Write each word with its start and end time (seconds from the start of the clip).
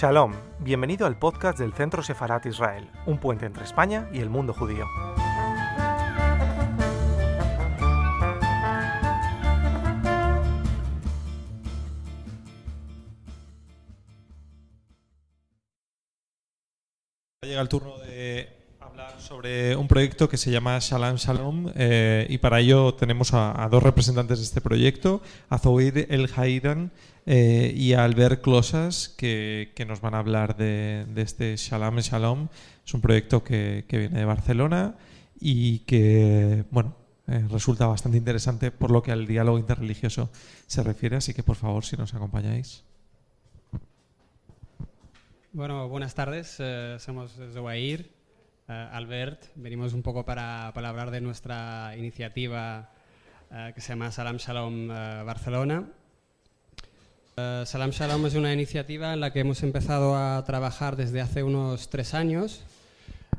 Shalom, 0.00 0.32
bienvenido 0.60 1.06
al 1.06 1.18
podcast 1.18 1.58
del 1.58 1.74
Centro 1.74 2.02
Sefarat 2.02 2.46
Israel, 2.46 2.90
un 3.04 3.18
puente 3.18 3.44
entre 3.44 3.64
España 3.64 4.08
y 4.14 4.20
el 4.20 4.30
mundo 4.30 4.54
judío. 4.54 4.86
Llega 17.42 17.60
el 17.60 17.68
turno 17.68 17.98
de 17.98 18.59
sobre 19.30 19.76
un 19.76 19.86
proyecto 19.86 20.28
que 20.28 20.36
se 20.36 20.50
llama 20.50 20.76
Shalom 20.80 21.14
Shalom 21.14 21.70
eh, 21.76 22.26
y 22.28 22.38
para 22.38 22.58
ello 22.58 22.94
tenemos 22.94 23.32
a, 23.32 23.68
dos 23.70 23.80
representantes 23.80 24.38
de 24.38 24.44
este 24.44 24.60
proyecto, 24.60 25.22
a 25.48 25.58
Zoid 25.58 25.98
El 26.08 26.28
Haidan 26.34 26.90
eh, 27.26 27.72
y 27.76 27.92
a 27.92 28.02
Albert 28.02 28.42
Closas, 28.42 29.08
que, 29.08 29.70
que 29.76 29.86
nos 29.86 30.00
van 30.00 30.14
a 30.14 30.18
hablar 30.18 30.56
de, 30.56 31.06
de 31.14 31.22
este 31.22 31.54
Shalom 31.56 31.98
Shalom. 31.98 32.48
Es 32.84 32.92
un 32.92 33.00
proyecto 33.02 33.44
que, 33.44 33.84
que 33.86 33.98
viene 33.98 34.18
de 34.18 34.24
Barcelona 34.24 34.96
y 35.38 35.78
que, 35.80 36.64
bueno, 36.72 36.96
eh, 37.28 37.46
resulta 37.48 37.86
bastante 37.86 38.18
interesante 38.18 38.72
por 38.72 38.90
lo 38.90 39.00
que 39.00 39.12
al 39.12 39.28
diálogo 39.28 39.60
interreligioso 39.60 40.28
se 40.66 40.82
refiere, 40.82 41.14
así 41.14 41.34
que 41.34 41.44
por 41.44 41.54
favor, 41.54 41.84
si 41.84 41.96
nos 41.96 42.14
acompañáis. 42.14 42.82
Bueno, 45.52 45.88
buenas 45.88 46.16
tardes. 46.16 46.58
somos 46.98 47.38
eh, 48.70 48.88
Albert. 48.92 49.46
Venimos 49.56 49.94
un 49.94 50.02
poco 50.02 50.24
para, 50.24 50.70
para 50.72 50.90
hablar 50.90 51.10
de 51.10 51.20
nuestra 51.20 51.92
iniciativa 51.98 52.88
eh, 53.50 53.72
que 53.74 53.80
se 53.80 53.88
llama 53.88 54.12
Salam 54.12 54.36
Shalom 54.36 54.90
eh, 54.92 55.22
Barcelona. 55.24 55.88
Salam 57.64 57.90
Shalom 57.90 58.26
es 58.26 58.34
una 58.34 58.52
iniciativa 58.52 59.14
en 59.14 59.20
la 59.20 59.32
que 59.32 59.40
hemos 59.40 59.62
empezado 59.62 60.14
a 60.14 60.44
trabajar 60.44 60.94
desde 60.94 61.22
hace 61.22 61.42
unos 61.42 61.88
tres 61.88 62.12
años 62.12 62.62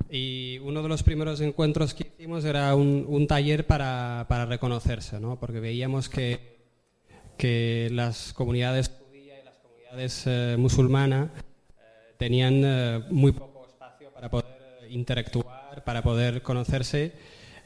y 0.10 0.58
uno 0.64 0.82
de 0.82 0.90
los 0.90 1.04
primeros 1.04 1.40
encuentros 1.40 1.94
que 1.94 2.08
hicimos 2.08 2.44
era 2.44 2.74
un, 2.74 3.06
un 3.08 3.28
taller 3.28 3.68
para, 3.68 4.26
para 4.28 4.48
reconocerse, 4.48 5.20
¿no? 5.20 5.40
porque 5.40 5.60
veíamos 5.60 6.10
que, 6.10 6.58
que 7.38 7.90
las 7.92 8.34
comunidades 8.34 8.90
judías 8.90 9.38
y 9.40 9.46
las 9.46 9.58
comunidades 9.58 10.58
musulmanas 10.58 11.30
tenían 12.18 13.06
muy 13.12 13.34
poco 13.34 13.68
espacio 13.68 14.10
para 14.12 14.32
poder 14.32 14.51
interactuar, 14.92 15.84
para 15.84 16.02
poder 16.04 16.42
conocerse 16.42 17.14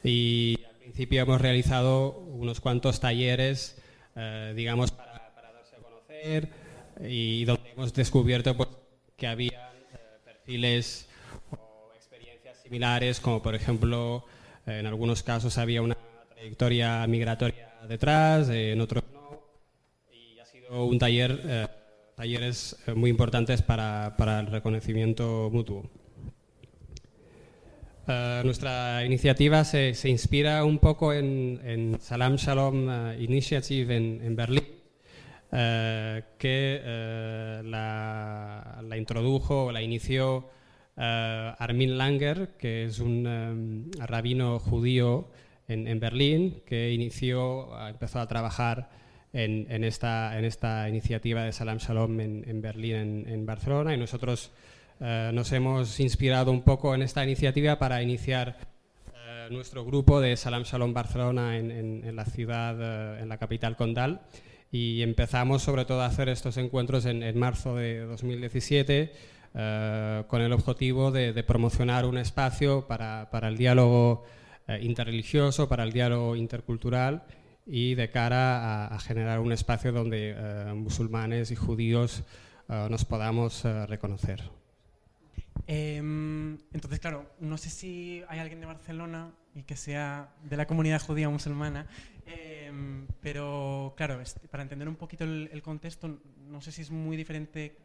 y 0.02 0.58
al 0.68 0.76
principio 0.76 1.22
hemos 1.22 1.40
realizado 1.40 2.18
unos 2.18 2.60
cuantos 2.60 3.00
talleres, 3.00 3.76
eh, 4.14 4.52
digamos, 4.54 4.92
para, 4.92 5.32
darse 5.52 5.76
a 5.76 5.78
conocer 5.80 6.48
y 7.00 7.44
donde 7.44 7.70
hemos 7.72 7.92
descubierto 7.92 8.56
pues, 8.56 8.68
que 9.16 9.26
había 9.26 9.72
eh, 9.92 9.98
perfiles 10.24 11.08
o 11.50 11.90
experiencias 11.94 12.62
similares, 12.62 13.20
como 13.20 13.42
por 13.42 13.54
ejemplo, 13.54 14.24
en 14.66 14.86
algunos 14.86 15.22
casos 15.22 15.58
había 15.58 15.82
una 15.82 15.96
trayectoria 16.34 17.06
migratoria 17.06 17.72
detrás, 17.88 18.48
en 18.48 18.80
otros 18.80 19.04
no, 19.12 19.42
y 20.12 20.38
ha 20.38 20.46
sido 20.46 20.84
un 20.84 20.98
taller, 20.98 21.40
eh, 21.44 21.66
talleres 22.14 22.76
muy 22.94 23.10
importantes 23.10 23.62
para, 23.62 24.14
para 24.16 24.40
el 24.40 24.46
reconocimiento 24.46 25.50
mutuo. 25.52 25.90
Eh, 28.08 28.42
nuestra 28.44 29.04
iniciativa 29.04 29.64
se, 29.64 29.94
se 29.94 30.08
inspira 30.08 30.64
un 30.64 30.78
poco 30.78 31.12
en, 31.12 31.60
en 31.64 32.00
Salam 32.00 32.36
Shalom 32.36 32.88
eh, 32.88 33.16
Initiative 33.20 33.96
en, 33.96 34.20
en 34.22 34.36
Berlín, 34.36 34.64
eh, 35.50 36.22
que 36.38 36.80
la, 37.64 38.80
la 38.82 38.96
introdujo, 38.96 39.72
la 39.72 39.82
inició 39.82 40.48
Armin 40.96 41.98
Langer, 41.98 42.56
que 42.56 42.84
es 42.84 43.00
un 43.00 43.26
eh, 43.26 44.06
rabino 44.06 44.58
judío 44.58 45.28
en, 45.68 45.86
en 45.88 46.00
Berlín, 46.00 46.62
que 46.64 46.92
inició, 46.92 47.68
empezó 47.88 48.20
a 48.20 48.28
trabajar 48.28 48.88
en, 49.32 49.84
esta, 49.84 50.38
en 50.38 50.46
esta 50.46 50.88
iniciativa 50.88 51.42
de 51.42 51.52
Salam 51.52 51.76
Shalom 51.76 52.20
en, 52.20 52.62
Berlín, 52.62 53.26
en 53.28 53.44
Barcelona, 53.44 53.92
y 53.92 53.98
nosotros 53.98 54.52
eh, 55.00 55.30
nos 55.34 55.52
hemos 55.52 56.00
inspirado 56.00 56.50
un 56.50 56.62
poco 56.62 56.94
en 56.94 57.02
esta 57.02 57.22
iniciativa 57.22 57.78
para 57.78 58.02
iniciar 58.02 58.56
eh, 59.46 59.48
nuestro 59.50 59.84
grupo 59.84 60.20
de 60.20 60.36
Salam 60.36 60.62
Shalom 60.62 60.94
Barcelona 60.94 61.58
en, 61.58 62.16
la 62.16 62.24
ciudad, 62.24 62.76
eh, 62.80 63.22
en 63.22 63.28
la 63.28 63.38
capital 63.38 63.76
condal. 63.76 64.22
Y 64.70 65.02
empezamos 65.02 65.62
sobre 65.62 65.84
todo 65.84 66.02
a 66.02 66.06
hacer 66.06 66.28
estos 66.28 66.56
encuentros 66.56 67.06
en, 67.06 67.38
marzo 67.38 67.76
de 67.76 68.00
2017 68.00 69.12
eh, 69.54 70.24
con 70.26 70.42
el 70.42 70.52
objetivo 70.52 71.10
de, 71.10 71.42
promocionar 71.44 72.04
un 72.04 72.18
espacio 72.18 72.86
para, 72.86 73.28
el 73.42 73.56
diálogo 73.56 74.24
interreligioso, 74.80 75.68
para 75.68 75.84
el 75.84 75.92
diálogo 75.92 76.34
intercultural 76.34 77.22
y 77.64 77.94
de 77.94 78.10
cara 78.10 78.86
a, 78.86 78.98
generar 78.98 79.38
un 79.38 79.52
espacio 79.52 79.92
donde 79.92 80.34
musulmanes 80.74 81.52
y 81.52 81.56
judíos 81.56 82.24
nos 82.68 83.04
podamos 83.04 83.62
reconocer. 83.62 84.55
Em, 85.66 86.58
entonces, 86.72 87.00
claro, 87.00 87.30
no 87.40 87.58
sé 87.58 87.70
si 87.70 88.22
hay 88.28 88.38
alguien 88.38 88.60
de 88.60 88.66
Barcelona 88.66 89.32
y 89.54 89.62
que 89.62 89.76
sea 89.76 90.32
de 90.44 90.56
la 90.56 90.66
comunidad 90.66 91.00
judía 91.00 91.28
musulmana, 91.28 91.86
em, 92.26 93.06
pero 93.20 93.94
claro, 93.96 94.20
este, 94.20 94.46
para 94.48 94.62
entender 94.62 94.88
un 94.88 94.96
poquito 94.96 95.24
el, 95.24 95.48
el 95.52 95.62
contexto, 95.62 96.20
no 96.48 96.60
sé 96.60 96.72
si 96.72 96.82
es 96.82 96.90
muy 96.90 97.16
diferente 97.16 97.76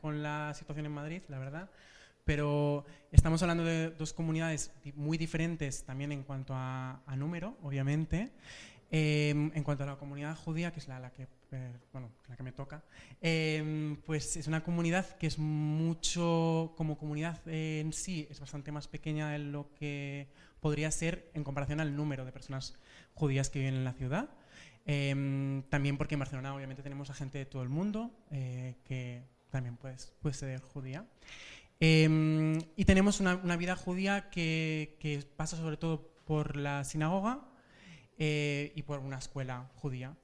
con 0.00 0.22
la 0.22 0.54
situación 0.54 0.86
en 0.86 0.92
Madrid, 0.92 1.22
la 1.28 1.38
verdad, 1.38 1.70
pero 2.24 2.84
estamos 3.12 3.42
hablando 3.42 3.64
de 3.64 3.90
dos 3.90 4.12
comunidades 4.12 4.72
muy 4.94 5.18
diferentes 5.18 5.84
también 5.84 6.12
en 6.12 6.22
cuanto 6.22 6.54
a, 6.54 7.02
a 7.06 7.16
número, 7.16 7.56
obviamente. 7.62 8.30
Em, 8.92 9.52
en 9.54 9.62
cuanto 9.62 9.84
a 9.84 9.86
la 9.86 9.96
comunidad 9.96 10.36
judía, 10.36 10.72
que 10.72 10.80
es 10.80 10.88
la, 10.88 10.98
la 10.98 11.10
que, 11.12 11.28
eh, 11.52 11.72
bueno, 11.92 12.10
la 12.28 12.36
que 12.36 12.42
me 12.42 12.52
toca, 12.52 12.82
Em, 13.22 13.96
pues 14.06 14.36
es 14.38 14.46
una 14.46 14.62
comunidad 14.62 15.06
que 15.18 15.26
es 15.26 15.38
mucho, 15.38 16.72
como 16.76 16.96
comunidad 16.96 17.38
eh, 17.46 17.80
en 17.80 17.92
sí, 17.92 18.26
es 18.30 18.40
bastante 18.40 18.72
más 18.72 18.88
pequeña 18.88 19.30
de 19.30 19.38
lo 19.38 19.74
que 19.74 20.28
podría 20.60 20.90
ser 20.90 21.30
en 21.34 21.44
comparación 21.44 21.80
al 21.80 21.94
número 21.94 22.24
de 22.24 22.32
personas 22.32 22.78
judías 23.14 23.50
que 23.50 23.58
viven 23.58 23.74
en 23.74 23.84
la 23.84 23.92
ciudad. 23.92 24.30
Em, 24.86 25.62
también 25.64 25.98
porque 25.98 26.14
en 26.14 26.20
Barcelona 26.20 26.54
obviamente 26.54 26.82
tenemos 26.82 27.10
a 27.10 27.14
gente 27.14 27.36
de 27.36 27.44
todo 27.44 27.62
el 27.62 27.68
mundo 27.68 28.10
eh, 28.30 28.76
que 28.84 29.22
también 29.50 29.76
puede, 29.76 29.96
puede 30.22 30.34
ser 30.34 30.60
judía. 30.62 31.04
Em, 31.78 32.58
y 32.76 32.84
tenemos 32.86 33.20
una, 33.20 33.36
una 33.36 33.56
vida 33.56 33.76
judía 33.76 34.30
que, 34.30 35.26
pasa 35.36 35.56
sobre 35.58 35.76
todo 35.76 36.10
por 36.24 36.56
la 36.56 36.84
sinagoga 36.84 37.46
y 38.18 38.82
por 38.82 39.00
una 39.00 39.18
escuela 39.18 39.70
judía. 39.76 40.14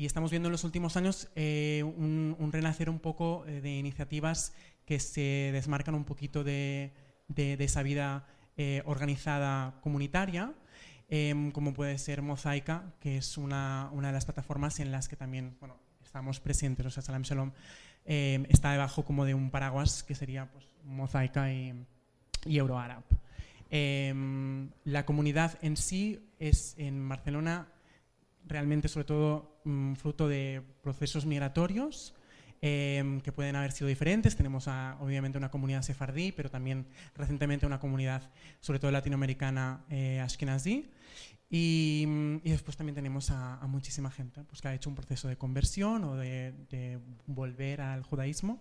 Y 0.00 0.06
estamos 0.06 0.30
viendo 0.30 0.48
en 0.48 0.52
los 0.52 0.64
últimos 0.64 0.96
años 0.96 1.28
eh, 1.36 1.82
un, 1.84 2.48
renacer 2.50 2.88
un 2.88 3.00
poco 3.00 3.44
eh, 3.46 3.60
de 3.60 3.76
iniciativas 3.76 4.54
que 4.86 4.98
se 4.98 5.50
desmarcan 5.52 5.94
un 5.94 6.04
poquito 6.06 6.42
de, 6.42 6.94
de- 7.28 7.62
esa 7.62 7.82
vida 7.82 8.26
eh, 8.56 8.80
organizada 8.86 9.78
comunitaria, 9.82 10.54
em, 11.10 11.50
como 11.50 11.74
puede 11.74 11.98
ser 11.98 12.22
Mosaica, 12.22 12.94
que 12.98 13.18
es 13.18 13.36
una, 13.36 13.90
una 13.92 14.06
de 14.08 14.14
las 14.14 14.24
plataformas 14.24 14.80
en 14.80 14.90
las 14.90 15.06
que 15.06 15.16
también 15.16 15.58
bueno, 15.60 15.76
estamos 16.02 16.40
presentes. 16.40 16.86
O 16.86 16.90
sea, 16.90 17.02
Salam 17.02 17.20
Shalom 17.20 17.52
em, 18.06 18.46
está 18.48 18.72
debajo 18.72 19.04
como 19.04 19.26
de 19.26 19.34
un 19.34 19.50
paraguas 19.50 20.02
que 20.02 20.14
sería 20.14 20.50
pues, 20.50 20.64
Mosaica 20.82 21.52
y, 21.52 21.74
y 22.46 22.56
Euroarab. 22.56 23.02
Em, 23.68 24.70
la 24.84 25.04
comunidad 25.04 25.58
en 25.60 25.76
sí 25.76 26.26
es 26.38 26.74
en 26.78 27.06
Barcelona 27.06 27.68
realmente 28.46 28.88
sobre 28.88 29.04
todo 29.04 29.60
mm, 29.64 29.94
fruto 29.94 30.28
de 30.28 30.62
procesos 30.82 31.26
migratorios 31.26 32.14
em, 32.62 33.20
que 33.20 33.32
pueden 33.32 33.56
haber 33.56 33.72
sido 33.72 33.88
diferentes. 33.88 34.36
Tenemos 34.36 34.68
a- 34.68 34.96
obviamente 35.00 35.38
una 35.38 35.50
comunidad 35.50 35.82
sefardí, 35.82 36.32
pero 36.32 36.50
también 36.50 36.86
recientemente 37.16 37.66
una 37.66 37.80
comunidad 37.80 38.30
sobre 38.60 38.78
todo 38.78 38.90
latinoamericana 38.90 39.84
eh, 39.88 40.20
ashkenazí. 40.20 40.90
Y, 41.48 42.04
mm, 42.06 42.36
y 42.44 42.50
después 42.50 42.76
también 42.76 42.94
tenemos 42.94 43.30
a, 43.30 43.58
muchísima 43.66 44.10
gente 44.10 44.42
pues, 44.44 44.60
que 44.60 44.68
ha 44.68 44.74
hecho 44.74 44.88
un 44.90 44.94
proceso 44.96 45.26
de 45.28 45.36
conversión 45.36 46.04
o 46.04 46.16
de, 46.16 46.52
de 46.70 46.98
volver 47.26 47.80
al 47.80 48.02
judaísmo. 48.02 48.60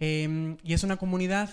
Em, 0.00 0.56
y 0.62 0.72
es 0.72 0.82
una 0.84 0.96
comunidad, 0.96 1.50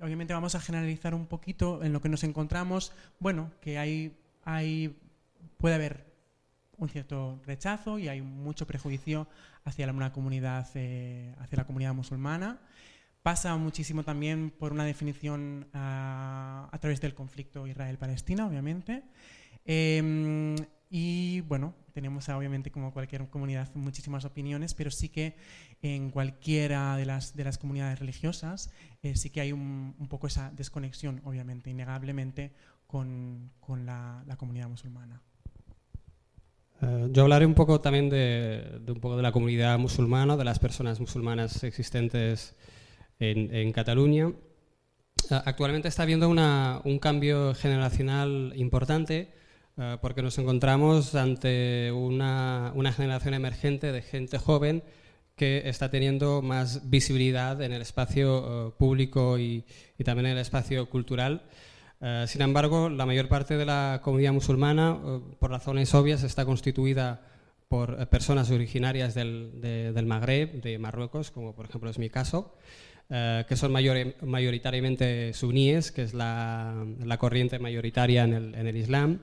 obviamente 0.00 0.34
vamos 0.34 0.54
a 0.54 0.60
generalizar 0.60 1.14
un 1.14 1.26
poquito 1.26 1.82
en 1.84 1.92
lo 1.92 2.00
que 2.00 2.08
nos 2.08 2.24
encontramos, 2.24 2.92
bueno, 3.20 3.50
que 3.60 3.78
hay, 3.78 4.16
hay 4.44 4.96
puede 5.58 5.74
haber 5.74 6.05
un 6.78 6.88
cierto 6.88 7.40
rechazo 7.46 7.98
y 7.98 8.08
hay 8.08 8.20
mucho 8.22 8.66
prejuicio 8.66 9.26
hacia 9.64 9.86
la, 9.86 9.92
una 9.92 10.12
comunidad, 10.12 10.68
eh, 10.74 11.34
hacia 11.38 11.56
la 11.56 11.66
comunidad 11.66 11.94
musulmana. 11.94 12.58
Pasa 13.22 13.56
muchísimo 13.56 14.04
también 14.04 14.50
por 14.50 14.72
una 14.72 14.84
definición 14.84 15.66
ah, 15.74 16.68
a 16.70 16.78
través 16.78 17.00
del 17.00 17.14
conflicto 17.14 17.66
Israel-Palestina, 17.66 18.46
obviamente. 18.46 19.02
Eh, 19.64 20.56
y 20.88 21.40
bueno, 21.42 21.74
tenemos 21.92 22.28
obviamente 22.28 22.70
como 22.70 22.92
cualquier 22.92 23.28
comunidad 23.28 23.68
muchísimas 23.74 24.24
opiniones, 24.24 24.74
pero 24.74 24.90
sí 24.90 25.08
que 25.08 25.36
en 25.82 26.10
cualquiera 26.10 26.96
de 26.96 27.06
las, 27.06 27.34
de 27.34 27.44
las 27.44 27.58
comunidades 27.58 27.98
religiosas 27.98 28.70
eh, 29.02 29.16
sí 29.16 29.30
que 29.30 29.40
hay 29.40 29.52
un, 29.52 29.94
poco 30.08 30.28
esa 30.28 30.50
desconexión, 30.52 31.20
obviamente, 31.24 31.70
innegablemente, 31.70 32.52
con, 32.86 33.50
con 33.58 33.84
la, 33.84 34.24
comunidad 34.38 34.68
musulmana. 34.68 35.20
Eh, 36.82 37.08
yo 37.10 37.22
hablaré 37.22 37.46
un 37.46 37.54
poco 37.54 37.80
también 37.80 38.10
de, 38.10 38.80
de, 38.80 38.92
un 38.92 39.00
poco 39.00 39.16
de 39.16 39.22
la 39.22 39.32
comunidad 39.32 39.78
musulmana, 39.78 40.36
de 40.36 40.44
las 40.44 40.58
personas 40.58 41.00
musulmanas 41.00 41.64
existentes 41.64 42.54
en, 43.18 43.54
en 43.54 43.72
Cataluña. 43.72 44.32
Eh, 45.30 45.40
actualmente 45.44 45.88
está 45.88 46.02
habiendo 46.02 46.28
una, 46.28 46.80
un 46.84 46.98
cambio 46.98 47.54
generacional 47.54 48.52
importante 48.56 49.32
eh, 49.78 49.96
porque 50.00 50.22
nos 50.22 50.38
encontramos 50.38 51.14
ante 51.14 51.90
una, 51.92 52.72
generación 52.94 53.34
emergente 53.34 53.92
de 53.92 54.02
gente 54.02 54.38
joven 54.38 54.82
que 55.34 55.68
está 55.68 55.90
teniendo 55.90 56.40
más 56.40 56.88
visibilidad 56.88 57.60
en 57.60 57.72
el 57.72 57.82
espacio 57.82 58.74
público 58.78 59.38
y, 59.38 59.64
también 60.02 60.26
en 60.26 60.32
el 60.32 60.38
espacio 60.38 60.88
cultural. 60.88 61.42
Eh, 62.00 62.24
sin 62.28 62.42
embargo, 62.42 62.88
la 62.88 63.06
mayor 63.06 63.28
parte 63.28 63.56
de 63.56 63.64
la 63.64 64.00
comunidad 64.02 64.32
musulmana, 64.32 64.98
por 65.38 65.50
razones 65.50 65.94
obvias, 65.94 66.22
está 66.22 66.44
constituida 66.44 67.22
por 67.68 68.08
personas 68.08 68.50
originarias 68.50 69.14
del, 69.14 70.04
Magreb, 70.06 70.62
de 70.62 70.78
Marruecos, 70.78 71.30
como 71.30 71.54
por 71.54 71.66
ejemplo 71.66 71.90
es 71.90 71.98
mi 71.98 72.10
caso, 72.10 72.54
que 73.08 73.56
son 73.56 73.72
mayoritariamente 73.72 75.32
suníes, 75.32 75.90
que 75.90 76.02
es 76.02 76.14
la, 76.14 76.86
corriente 77.18 77.58
mayoritaria 77.58 78.22
en 78.22 78.54
el, 78.54 78.76
Islam, 78.76 79.20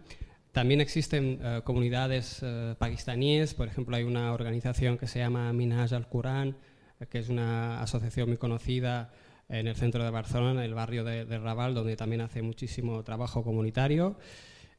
también 0.53 0.81
existen 0.81 1.39
eh, 1.41 1.61
comunidades 1.63 2.43
uh, 2.43 2.75
pakistaníes, 2.77 3.55
por 3.55 3.67
ejemplo, 3.67 3.95
hay 3.95 4.03
una 4.03 4.31
organización 4.33 4.99
que 4.99 5.07
se 5.07 5.17
llama 5.17 5.51
Minhaj 5.51 5.93
al-Quran, 5.93 6.55
eh, 6.99 7.07
que 7.09 7.17
es 7.17 7.29
una 7.29 7.81
asociación 7.81 8.29
muy 8.29 8.37
conocida 8.37 9.11
en 9.49 9.67
el 9.67 9.75
centro 9.75 10.03
de 10.03 10.09
Barcelona, 10.09 10.63
en 10.63 10.69
el 10.69 10.73
barrio 10.73 11.03
de, 11.03 11.37
Raval, 11.37 11.73
donde 11.73 11.95
también 11.95 12.21
hace 12.21 12.41
muchísimo 12.41 13.03
trabajo 13.03 13.43
comunitario. 13.43 14.15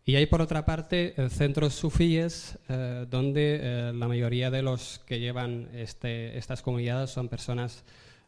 Y 0.04 0.16
hay, 0.16 0.26
por 0.26 0.42
otra 0.42 0.64
parte, 0.64 1.14
centros 1.30 1.74
sufíes, 1.74 2.58
donde 3.08 3.90
la 3.94 4.06
mayoría 4.06 4.50
de 4.50 4.60
los 4.60 5.00
que 5.06 5.18
llevan 5.18 5.70
este, 5.72 6.36
estas 6.36 6.60
comunidades 6.60 7.08
son 7.08 7.30
personas 7.30 7.84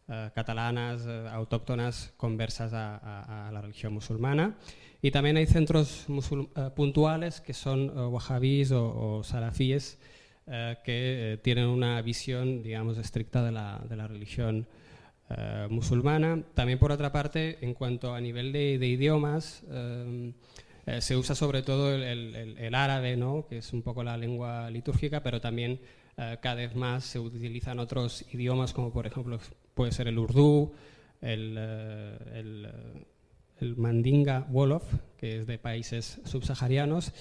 catalanas, 0.07 1.07
autóctonas, 1.33 2.15
conversas 2.17 2.73
a 2.73 3.51
la 3.53 3.61
religión 3.61 3.93
musulmana. 3.93 4.57
Y 5.03 5.11
también 5.13 5.37
hay 5.37 5.47
centros 5.47 6.07
eh, 6.09 6.71
puntuales 6.75 7.41
que 7.41 7.53
son 7.53 7.97
uh, 7.97 8.09
wahhabís 8.09 8.73
o, 8.73 9.23
salafíes 9.23 9.99
eh, 10.47 10.79
que 10.85 11.39
tienen 11.43 11.67
una 11.67 12.01
visión, 12.03 12.63
digamos, 12.63 12.99
estricta 12.99 13.45
de 13.45 13.53
la, 13.53 13.81
de 13.89 13.95
la 13.95 14.09
religión 14.09 14.67
musulmana. 15.69 16.43
También, 16.55 16.79
por 16.79 16.93
otra 16.93 17.13
parte, 17.13 17.59
en 17.61 17.75
cuanto 17.75 18.15
a 18.15 18.21
nivel 18.21 18.53
de, 18.53 18.79
de 18.79 18.87
idiomas, 18.87 19.65
se 21.01 21.17
usa 21.17 21.35
sobre 21.35 21.63
todo 21.63 21.93
el, 21.93 22.75
árabe, 22.75 23.17
¿no? 23.17 23.47
que 23.49 23.59
es 23.59 23.73
un 23.73 23.83
poco 23.83 24.05
la 24.05 24.17
lengua 24.17 24.71
litúrgica, 24.71 25.23
pero 25.23 25.41
también 25.41 25.81
cada 26.17 26.55
vez 26.55 26.75
más 26.75 27.05
se 27.05 27.19
utilizan 27.19 27.79
otros 27.79 28.25
idiomas, 28.33 28.73
como 28.73 28.93
por 28.93 29.07
ejemplo 29.07 29.39
puede 29.75 29.93
ser 29.93 30.09
el 30.09 30.19
urdu, 30.19 30.73
el, 31.21 32.69
Mandinga 33.77 34.47
Wolof, 34.51 34.85
que 35.17 35.39
es 35.39 35.47
de 35.47 35.59
países 35.59 36.21
subsaharianos, 36.25 37.13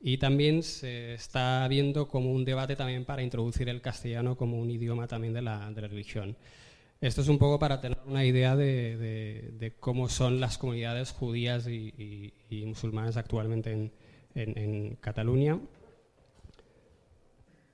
y 0.00 0.18
también 0.18 0.62
se 0.62 1.14
está 1.14 1.66
viendo 1.68 2.08
como 2.08 2.30
un 2.30 2.44
debate 2.44 2.76
también 2.76 3.04
para 3.04 3.22
introducir 3.22 3.68
el 3.68 3.80
castellano 3.80 4.36
como 4.36 4.58
un 4.58 4.70
idioma 4.70 5.06
también 5.06 5.32
de 5.32 5.42
la, 5.42 5.70
religión. 5.70 6.36
Esto 7.04 7.20
es 7.20 7.28
un 7.28 7.36
poco 7.36 7.58
para 7.58 7.82
tener 7.82 7.98
una 8.06 8.24
idea 8.24 8.56
de, 8.56 9.74
cómo 9.78 10.08
son 10.08 10.40
las 10.40 10.56
comunidades 10.56 11.10
judías 11.10 11.66
y, 11.68 12.32
musulmanas 12.64 13.18
actualmente 13.18 13.92
en, 14.34 14.96
Cataluña. 15.02 15.58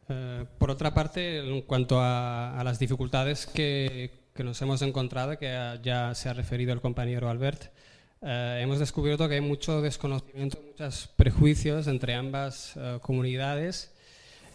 Eh, 0.08 0.44
por 0.58 0.72
otra 0.72 0.92
parte, 0.92 1.48
en 1.48 1.62
cuanto 1.62 2.00
a, 2.00 2.60
las 2.64 2.80
dificultades 2.80 3.46
que, 3.46 4.10
que, 4.34 4.42
nos 4.42 4.60
hemos 4.62 4.82
encontrado, 4.82 5.38
que 5.38 5.78
ya 5.80 6.12
se 6.16 6.28
ha 6.28 6.32
referido 6.32 6.72
el 6.72 6.80
compañero 6.80 7.30
Albert, 7.30 7.70
eh, 8.22 8.58
hemos 8.60 8.80
descubierto 8.80 9.28
que 9.28 9.36
hay 9.36 9.40
mucho 9.40 9.80
desconocimiento, 9.80 10.60
muchos 10.60 11.06
prejuicios 11.14 11.86
entre 11.86 12.14
ambas 12.14 12.72
eh, 12.76 12.98
comunidades 13.00 13.94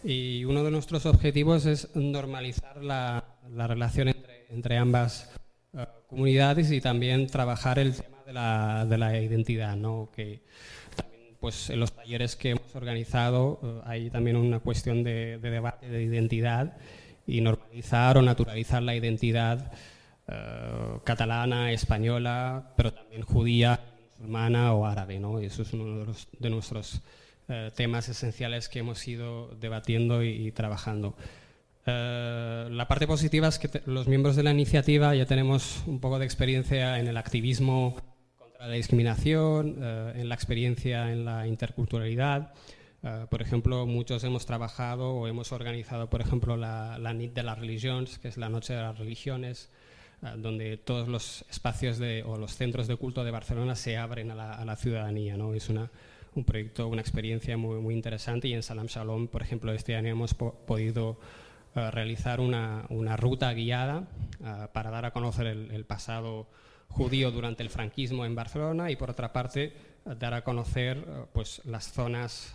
y 0.04 0.44
uno 0.44 0.62
de 0.64 0.70
nuestros 0.70 1.06
objetivos 1.06 1.64
es 1.64 1.96
normalizar 1.96 2.84
la, 2.84 3.24
la 3.54 3.66
relación 3.66 4.08
entre, 4.08 4.35
entre 4.50 4.76
ambas 4.76 5.30
eh, 5.72 5.86
comunidades 6.08 6.70
y 6.70 6.80
también 6.80 7.26
trabajar 7.26 7.78
el 7.78 7.94
tema 7.94 8.22
de 8.26 8.32
la, 8.32 8.86
de 8.86 8.98
la 8.98 9.20
identidad, 9.20 9.76
¿no? 9.76 10.10
que 10.14 10.42
también 10.94 11.36
pues, 11.40 11.70
en 11.70 11.80
los 11.80 11.92
talleres 11.92 12.36
que 12.36 12.50
hemos 12.50 12.74
organizado 12.74 13.82
hay 13.84 14.10
también 14.10 14.36
una 14.36 14.60
cuestión 14.60 15.04
de, 15.04 15.38
de 15.38 15.50
debate 15.50 15.88
de 15.88 16.02
identidad 16.02 16.76
y 17.26 17.40
normalizar 17.40 18.16
o 18.18 18.22
naturalizar 18.22 18.82
la 18.82 18.94
identidad 18.94 19.72
eh, 20.28 20.98
catalana, 21.04 21.70
española, 21.70 22.72
pero 22.76 22.92
también 22.92 23.22
judía, 23.22 23.80
musulmana 24.10 24.72
o 24.72 24.84
árabe. 24.86 25.20
¿no? 25.20 25.40
Y 25.40 25.46
eso 25.46 25.62
es 25.62 25.72
uno 25.72 26.12
de, 26.38 26.50
nuestros 26.50 27.00
eh, 27.48 27.70
temas 27.74 28.08
esenciales 28.08 28.68
que 28.68 28.80
hemos 28.80 29.06
ido 29.06 29.54
debatiendo 29.60 30.24
y, 30.24 30.50
trabajando. 30.52 31.16
Eh, 31.86 32.68
la 32.70 32.88
parte 32.88 33.06
positiva 33.06 33.48
es 33.48 33.58
que 33.58 33.82
los 33.86 34.08
miembros 34.08 34.36
de 34.36 34.42
la 34.42 34.50
iniciativa 34.50 35.14
ya 35.14 35.26
tenemos 35.26 35.82
un 35.86 36.00
poco 36.00 36.18
de 36.18 36.24
experiencia 36.24 36.98
en 36.98 37.06
el 37.06 37.16
activismo 37.16 37.96
contra 38.38 38.66
la 38.66 38.74
discriminación, 38.74 39.82
en 40.14 40.28
la 40.28 40.34
experiencia 40.34 41.12
en 41.12 41.24
la 41.24 41.46
interculturalidad. 41.46 42.52
por 43.30 43.40
ejemplo, 43.40 43.86
muchos 43.86 44.24
hemos 44.24 44.46
trabajado 44.46 45.14
o 45.14 45.28
hemos 45.28 45.52
organizado, 45.52 46.10
por 46.10 46.20
ejemplo, 46.20 46.56
la, 46.56 46.98
la 46.98 47.12
NIT 47.12 47.34
de 47.34 47.42
las 47.44 47.58
Religiones, 47.58 48.18
que 48.18 48.28
es 48.28 48.36
la 48.36 48.48
Noche 48.48 48.74
de 48.74 48.82
las 48.82 48.98
Religiones, 48.98 49.70
donde 50.36 50.76
todos 50.76 51.08
los 51.08 51.44
espacios 51.50 51.98
de, 51.98 52.22
o 52.24 52.36
los 52.36 52.56
centros 52.56 52.88
de 52.88 52.96
culto 52.96 53.24
de 53.24 53.30
Barcelona 53.30 53.76
se 53.76 53.96
abren 53.96 54.30
a 54.30 54.64
la, 54.64 54.76
ciudadanía. 54.76 55.36
¿no? 55.36 55.54
Es 55.54 55.68
una, 55.68 55.90
un 56.34 56.44
proyecto, 56.44 56.88
una 56.88 57.00
experiencia 57.00 57.56
muy, 57.56 57.80
muy 57.80 57.94
interesante 57.94 58.48
y 58.48 58.54
en 58.54 58.62
Salam 58.62 58.86
Shalom, 58.86 59.28
por 59.28 59.42
ejemplo, 59.42 59.72
este 59.72 59.94
año 59.94 60.08
hemos 60.08 60.34
podido 60.34 61.18
ah, 61.20 61.45
realizar 61.90 62.40
una, 62.40 62.86
una, 62.88 63.16
ruta 63.16 63.52
guiada 63.52 64.08
ah, 64.42 64.70
para 64.72 64.90
dar 64.90 65.04
a 65.04 65.12
conocer 65.12 65.46
el, 65.46 65.84
pasado 65.84 66.48
judío 66.88 67.30
durante 67.30 67.62
el 67.62 67.70
franquismo 67.70 68.24
en 68.24 68.34
Barcelona 68.34 68.90
y 68.90 68.96
por 68.96 69.10
otra 69.10 69.32
parte 69.32 69.74
dar 70.04 70.34
a 70.34 70.44
conocer 70.44 71.04
pues, 71.32 71.60
las 71.64 71.92
zonas 71.92 72.54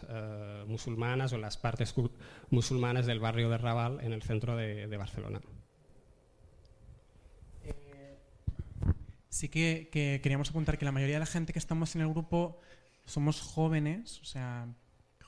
musulmanas 0.67 1.33
o 1.33 1.37
las 1.37 1.57
partes 1.57 1.93
musulmanas 2.49 3.05
del 3.05 3.19
barrio 3.19 3.49
de 3.49 3.57
Raval 3.57 3.99
en 4.01 4.13
el 4.13 4.21
centro 4.23 4.55
de 4.55 4.97
Barcelona. 4.97 5.41
sí 9.31 9.49
que, 9.49 9.89
queríamos 10.21 10.49
apuntar 10.49 10.77
que 10.77 10.85
la 10.85 10.91
mayoría 10.91 11.15
de 11.15 11.21
la 11.21 11.25
gente 11.25 11.53
que 11.53 11.59
estamos 11.59 11.95
en 11.95 12.01
el 12.01 12.09
grupo 12.09 12.59
somos 13.05 13.41
jóvenes, 13.41 14.19
o 14.21 14.25
sea, 14.25 14.67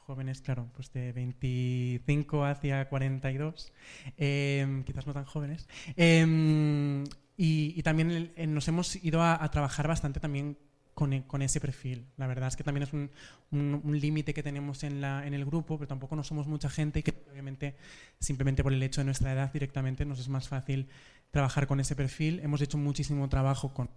jóvenes, 0.06 0.42
claro, 0.42 0.70
pues 0.76 0.92
de 0.94 1.12
25 1.14 2.46
hacia 2.46 2.88
42, 2.90 3.74
em, 4.18 4.84
quizás 4.84 5.08
no 5.08 5.14
tan 5.14 5.26
jóvenes. 5.26 5.68
Em, 5.96 7.04
y, 7.38 7.82
también 7.84 8.34
nos 8.48 8.68
hemos 8.68 8.96
ido 9.04 9.24
a, 9.24 9.50
trabajar 9.50 9.88
bastante 9.88 10.20
también 10.20 10.58
con, 10.94 11.42
ese 11.42 11.60
perfil. 11.60 12.06
La 12.18 12.28
verdad 12.28 12.50
es 12.50 12.56
que 12.56 12.64
también 12.64 12.84
es 12.84 12.94
un, 12.94 13.10
límite 14.00 14.34
que 14.34 14.44
tenemos 14.44 14.84
en, 14.84 15.02
la, 15.02 15.26
en 15.26 15.34
el 15.34 15.46
grupo, 15.46 15.78
pero 15.78 15.88
tampoco 15.88 16.16
no 16.16 16.24
somos 16.24 16.48
mucha 16.48 16.70
gente 16.70 17.00
y 17.00 17.04
que 17.04 17.14
obviamente 17.32 17.76
simplemente 18.20 18.64
por 18.64 18.74
el 18.74 18.84
hecho 18.84 19.02
de 19.02 19.06
nuestra 19.06 19.34
edad 19.34 19.52
directamente 19.52 20.06
nos 20.06 20.20
es 20.20 20.30
más 20.30 20.48
fácil 20.48 20.88
trabajar 21.32 21.68
con 21.68 21.80
ese 21.80 21.96
perfil. 21.96 22.40
Hemos 22.44 22.62
hecho 22.62 22.78
muchísimo 22.78 23.28
trabajo 23.30 23.74
con 23.74 23.90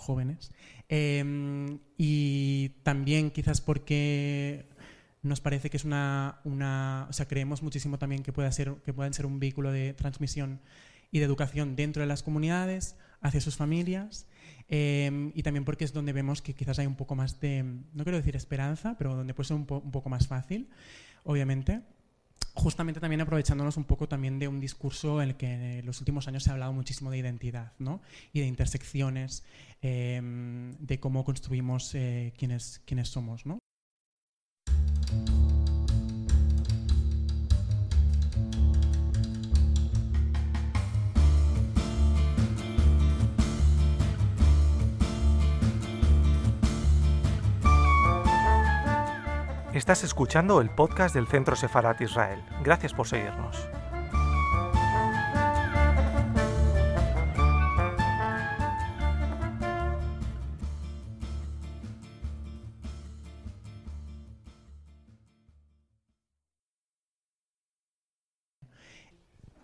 jóvenes 0.00 0.50
em, 0.88 1.78
y 1.98 2.70
también 2.82 3.30
quizás 3.30 3.60
porque 3.60 4.69
nos 5.22 5.40
parece 5.40 5.70
que 5.70 5.76
es 5.76 5.84
una, 5.84 6.40
una, 6.44 7.06
o 7.08 7.12
sea, 7.12 7.26
creemos 7.26 7.62
muchísimo 7.62 7.98
también 7.98 8.22
que, 8.22 8.32
pueda 8.32 8.50
ser, 8.52 8.74
que 8.84 8.92
puedan 8.92 9.12
ser 9.14 9.26
un 9.26 9.38
vehículo 9.38 9.72
de 9.72 9.92
transmisión 9.92 10.60
y 11.10 11.18
de 11.18 11.24
educación 11.24 11.76
dentro 11.76 12.02
de 12.02 12.06
las 12.06 12.22
comunidades, 12.22 12.96
hacia 13.20 13.40
sus 13.40 13.56
familias, 13.56 14.26
em, 14.68 15.32
y 15.34 15.42
también 15.42 15.64
porque 15.64 15.84
es 15.84 15.92
donde 15.92 16.12
vemos 16.12 16.40
que 16.40 16.54
quizás 16.54 16.78
hay 16.78 16.86
un 16.86 16.94
poco 16.94 17.14
más 17.14 17.40
de, 17.40 17.62
no 17.62 18.04
quiero 18.04 18.16
decir 18.16 18.36
esperanza, 18.36 18.96
pero 18.96 19.14
donde 19.14 19.34
puede 19.34 19.48
ser 19.48 19.56
un, 19.56 19.66
un 19.68 19.90
poco 19.90 20.08
más 20.08 20.26
fácil, 20.26 20.70
obviamente 21.24 21.82
justamente 22.54 23.00
también 23.00 23.20
aprovechándonos 23.20 23.76
un 23.76 23.84
poco 23.84 24.08
también 24.08 24.38
de 24.38 24.48
un 24.48 24.60
discurso 24.60 25.22
en 25.22 25.30
el 25.30 25.36
que 25.36 25.78
en 25.78 25.86
los 25.86 26.00
últimos 26.00 26.28
años 26.28 26.42
se 26.42 26.50
ha 26.50 26.54
hablado 26.54 26.72
muchísimo 26.72 27.10
de 27.10 27.18
identidad 27.18 27.72
¿no? 27.78 28.00
y 28.32 28.40
de 28.40 28.46
intersecciones, 28.46 29.44
em, 29.82 30.76
de 30.78 31.00
cómo 31.00 31.24
construimos 31.24 31.94
eh, 31.94 32.32
quiénes, 32.36 32.82
somos. 33.04 33.46
¿no? 33.46 33.58
Estás 49.80 50.04
escuchando 50.04 50.60
el 50.60 50.68
podcast 50.68 51.14
del 51.14 51.26
Centro 51.26 51.56
Sefarat 51.56 52.02
Israel. 52.02 52.38
Gracias 52.62 52.92
por 52.92 53.08
seguirnos. 53.08 53.56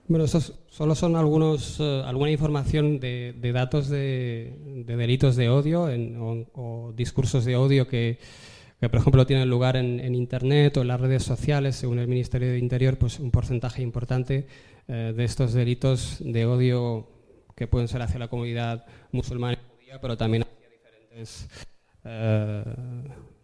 Bueno, 0.08 0.24
estos 0.24 0.54
solo 0.70 0.94
son 0.94 1.16
algunos, 1.16 1.78
eh, 1.78 2.02
alguna 2.06 2.30
información 2.30 3.00
de, 3.00 3.34
datos 3.52 3.90
de, 3.90 4.82
de, 4.86 4.96
delitos 4.96 5.36
de 5.36 5.50
odio 5.50 5.90
o, 6.54 6.94
discursos 6.96 7.44
de 7.44 7.56
odio 7.56 7.86
que, 7.86 8.18
que, 8.86 8.90
por 8.90 9.00
ejemplo, 9.00 9.26
tienen 9.26 9.50
lugar 9.50 9.76
en, 9.76 10.14
Internet 10.14 10.76
o 10.76 10.82
en 10.82 10.88
las 10.88 11.00
redes 11.00 11.24
sociales. 11.24 11.74
Según 11.74 11.98
el 11.98 12.06
Ministerio 12.06 12.52
de 12.52 12.58
Interior, 12.58 12.96
pues 12.96 13.18
un 13.18 13.32
porcentaje 13.32 13.82
importante 13.82 14.46
eh, 14.86 15.12
de 15.16 15.24
estos 15.24 15.54
delitos 15.54 16.18
de 16.20 16.46
odio 16.46 17.08
que 17.56 17.66
pueden 17.66 17.88
ser 17.88 18.02
hacia 18.02 18.20
la 18.20 18.28
comunidad 18.28 18.86
musulmana 19.10 19.58
pero 20.00 20.16
también 20.16 20.42
hacia 20.42 20.68
diferentes, 20.68 21.48
eh, 22.04 22.62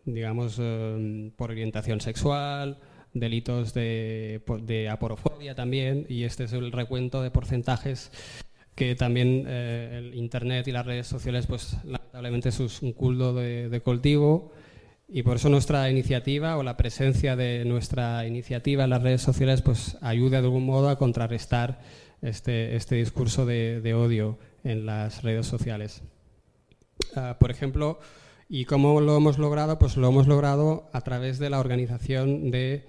digamos, 0.05 0.59
eh, 0.61 1.33
por 1.35 1.51
orientación 1.51 2.01
sexual, 2.01 2.79
delitos 3.15 3.75
de, 3.75 4.43
de, 4.63 4.89
aporofobia 4.91 5.55
también, 5.55 6.05
y 6.09 6.25
este 6.25 6.45
es 6.45 6.53
el 6.53 6.71
recuento 6.71 7.23
de 7.23 7.31
porcentajes 7.31 8.13
que 8.75 8.95
también 8.95 9.47
el 9.49 10.15
Internet 10.15 10.69
y 10.69 10.73
las 10.73 10.85
redes 10.85 11.07
sociales, 11.07 11.47
pues 11.47 11.79
lamentablemente 11.85 12.51
es 12.51 12.83
un 12.83 12.93
culto 12.93 13.35
de, 13.35 13.71
de, 13.71 13.81
cultivo, 13.81 14.53
y 15.09 15.23
por 15.23 15.37
eso 15.37 15.49
nuestra 15.49 15.91
iniciativa 15.91 16.57
o 16.57 16.63
la 16.63 16.77
presencia 16.77 17.37
de 17.37 17.65
nuestra 17.65 18.27
iniciativa 18.27 18.85
en 18.85 18.91
las 18.91 19.03
redes 19.03 19.23
sociales 19.23 19.63
pues 19.63 19.99
ayuda 20.01 20.41
de 20.41 20.47
algún 20.47 20.65
modo 20.65 20.89
a 20.89 20.97
contrarrestar 20.97 21.81
este, 22.23 22.77
este 22.77 22.97
discurso 22.97 23.45
de, 23.47 23.95
odio 23.95 24.39
en 24.65 24.87
las 24.87 25.23
redes 25.23 25.47
sociales. 25.47 26.03
Uh, 27.17 27.37
por 27.39 27.51
ejemplo, 27.51 27.99
¿Y 28.55 28.67
cómo 28.67 29.01
lo 29.01 29.17
hemos 29.17 29.39
logrado? 29.39 29.79
Pues 29.79 29.97
lo 29.97 30.09
hemos 30.09 30.27
logrado 30.27 30.91
a 30.93 31.01
través 31.01 31.39
de 31.39 31.49
la 31.49 31.59
organización 31.59 32.51
de 32.51 32.85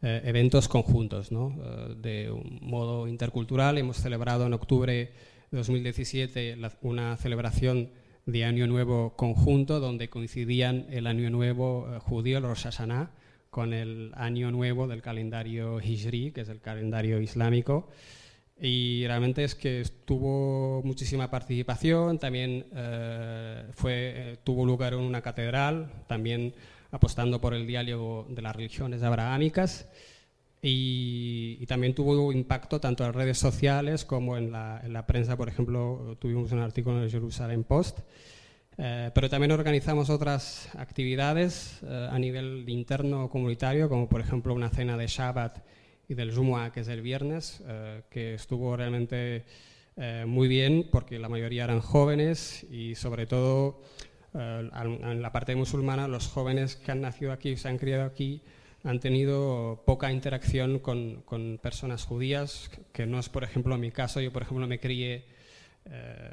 eh, 0.00 0.22
eventos 0.24 0.68
conjuntos, 0.68 1.32
¿no? 1.32 1.58
eh, 1.60 1.94
de 2.00 2.30
un 2.30 2.60
modo 2.62 3.08
intercultural. 3.08 3.78
Hemos 3.78 3.96
celebrado 3.96 4.46
en 4.46 4.52
octubre 4.52 5.10
de 5.50 5.58
2017 5.58 6.54
la, 6.54 6.70
una 6.82 7.16
celebración 7.16 7.90
de 8.28 8.44
Año 8.44 8.66
Nuevo 8.66 9.16
conjunto, 9.16 9.80
donde 9.80 10.10
coincidían 10.10 10.84
el 10.90 11.06
Año 11.06 11.30
Nuevo 11.30 11.88
eh, 11.90 11.98
judío, 11.98 12.36
el 12.36 12.44
Rosh 12.44 12.64
Hashanah, 12.64 13.10
con 13.48 13.72
el 13.72 14.12
Año 14.16 14.50
Nuevo 14.50 14.86
del 14.86 15.00
calendario 15.00 15.80
Hijri, 15.80 16.32
que 16.32 16.42
es 16.42 16.50
el 16.50 16.60
calendario 16.60 17.22
islámico. 17.22 17.88
Y 18.60 19.06
realmente 19.06 19.44
es 19.44 19.54
que 19.54 19.82
tuvo 20.04 20.82
muchísima 20.84 21.30
participación, 21.30 22.18
también 22.18 22.66
eh, 22.74 23.64
fue, 23.72 23.92
eh, 24.14 24.36
tuvo 24.44 24.66
lugar 24.66 24.92
en 24.92 25.00
una 25.00 25.22
catedral, 25.22 25.90
también 26.06 26.52
apostando 26.90 27.40
por 27.40 27.54
el 27.54 27.66
diálogo 27.66 28.26
de 28.28 28.42
las 28.42 28.54
religiones 28.54 29.02
abrahámicas 29.02 29.88
y, 30.62 31.58
y, 31.60 31.66
también 31.66 31.94
tuvo 31.94 32.32
impacto 32.32 32.80
tanto 32.80 33.04
en 33.04 33.12
redes 33.12 33.38
sociales 33.38 34.04
como 34.04 34.36
en 34.36 34.50
la, 34.50 34.80
en 34.84 34.92
la 34.92 35.06
prensa, 35.06 35.36
por 35.36 35.48
ejemplo, 35.48 36.16
tuvimos 36.18 36.50
un 36.52 36.58
artículo 36.58 36.98
en 36.98 37.04
el 37.04 37.10
Jerusalem 37.10 37.64
Post. 37.64 38.00
Eh, 38.80 39.10
pero 39.12 39.28
también 39.28 39.50
organizamos 39.50 40.08
otras 40.08 40.68
actividades 40.76 41.80
eh, 41.82 42.08
a 42.10 42.18
nivel 42.18 42.64
interno 42.68 43.28
comunitario, 43.28 43.88
como 43.88 44.08
por 44.08 44.20
ejemplo 44.20 44.54
una 44.54 44.68
cena 44.68 44.96
de 44.96 45.08
Shabbat 45.08 45.58
y 46.08 46.14
del 46.14 46.34
Jumu'ah, 46.34 46.70
que 46.70 46.80
es 46.80 46.88
el 46.88 47.02
viernes, 47.02 47.62
eh, 47.66 48.02
que 48.08 48.34
estuvo 48.34 48.76
realmente 48.76 49.44
eh, 49.96 50.24
muy 50.26 50.46
bien 50.46 50.88
porque 50.92 51.18
la 51.18 51.28
mayoría 51.28 51.64
eran 51.64 51.80
jóvenes 51.80 52.64
y 52.70 52.94
sobre 52.94 53.26
todo 53.26 53.82
eh, 54.32 54.70
en 54.72 55.20
la 55.22 55.32
parte 55.32 55.56
musulmana 55.56 56.06
los 56.06 56.28
jóvenes 56.28 56.76
que 56.76 56.92
han 56.92 57.00
nacido 57.00 57.32
aquí, 57.32 57.56
se 57.56 57.68
han 57.68 57.78
criado 57.78 58.04
aquí, 58.04 58.40
han 58.84 59.00
tenido 59.00 59.82
poca 59.84 60.12
interacción 60.12 60.78
con, 60.78 61.58
personas 61.62 62.04
judías, 62.04 62.70
que 62.92 63.06
no 63.06 63.18
es 63.18 63.28
por 63.28 63.44
ejemplo 63.44 63.76
mi 63.78 63.90
caso, 63.90 64.20
yo 64.20 64.32
por 64.32 64.42
ejemplo 64.42 64.66
me 64.66 64.78
crié 64.78 65.24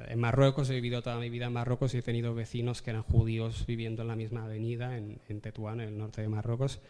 en 0.09 0.19
Marruecos, 0.19 0.69
he 0.69 0.73
vivido 0.73 1.01
toda 1.01 1.17
mi 1.17 1.29
vida 1.29 1.45
en 1.45 1.53
Marruecos 1.53 1.93
y 1.93 1.99
he 1.99 2.01
tenido 2.01 2.35
vecinos 2.35 2.81
que 2.81 2.89
eran 2.89 3.03
judíos 3.03 3.65
viviendo 3.65 4.01
en 4.01 4.09
la 4.09 4.15
misma 4.15 4.43
avenida, 4.43 4.97
en, 4.97 5.41
Tetuán, 5.41 5.79
en 5.79 5.89
el 5.89 5.97
norte 5.97 6.21
de 6.21 6.27
Marruecos. 6.27 6.81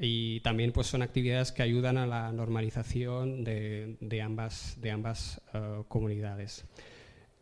Y 0.00 0.40
también 0.40 0.70
pues, 0.72 0.86
son 0.86 1.02
actividades 1.02 1.50
que 1.50 1.62
ayudan 1.62 1.98
a 1.98 2.06
la 2.06 2.30
normalización 2.30 3.42
de, 3.42 4.22
ambas, 4.22 4.80
de 4.80 4.90
ambas 4.92 5.40
uh, 5.54 5.82
comunidades. 5.88 6.64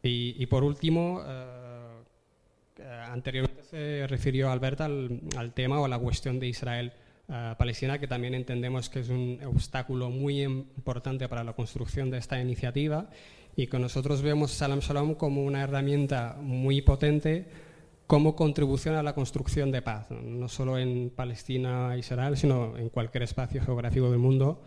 Y, 0.03 0.47
por 0.47 0.63
último, 0.63 1.21
uh, 1.21 2.83
anteriormente 3.11 3.65
se 3.65 4.07
refirió 4.07 4.51
Albert 4.51 4.81
al, 4.83 5.21
al, 5.37 5.53
tema 5.53 5.81
o 5.81 5.85
a 5.85 5.89
la 5.89 5.99
cuestión 5.99 6.39
de 6.39 6.47
Israel-Palestina, 6.47 7.06
uh, 7.29 7.99
que 8.01 8.07
también 8.07 8.35
entendemos 8.35 8.89
que 8.89 9.01
es 9.01 9.09
un 9.09 9.41
obstáculo 9.45 10.11
muy 10.11 10.43
importante 10.43 11.29
para 11.29 11.45
la 11.45 11.53
construcción 11.53 12.11
de 12.11 12.19
esta 12.19 12.41
iniciativa 12.41 13.09
y 13.57 13.67
que 13.67 13.79
nosotros 13.79 14.23
vemos 14.23 14.51
Salam 14.51 14.81
Shalom 14.81 15.15
como 15.15 15.45
una 15.45 15.63
herramienta 15.63 16.37
muy 16.41 16.83
potente 16.83 17.47
como 18.07 18.37
contribución 18.37 18.95
a 18.95 19.03
la 19.03 19.15
construcción 19.15 19.73
de 19.73 19.83
paz, 19.83 20.11
no 20.11 20.49
solo 20.49 20.79
en 20.79 21.11
Palestina 21.11 21.95
e 21.95 21.99
Israel, 21.99 22.37
sino 22.37 22.77
en 22.77 22.89
cualquier 22.89 23.25
espacio 23.25 23.63
geográfico 23.63 24.11
del 24.11 24.21
mundo 24.21 24.63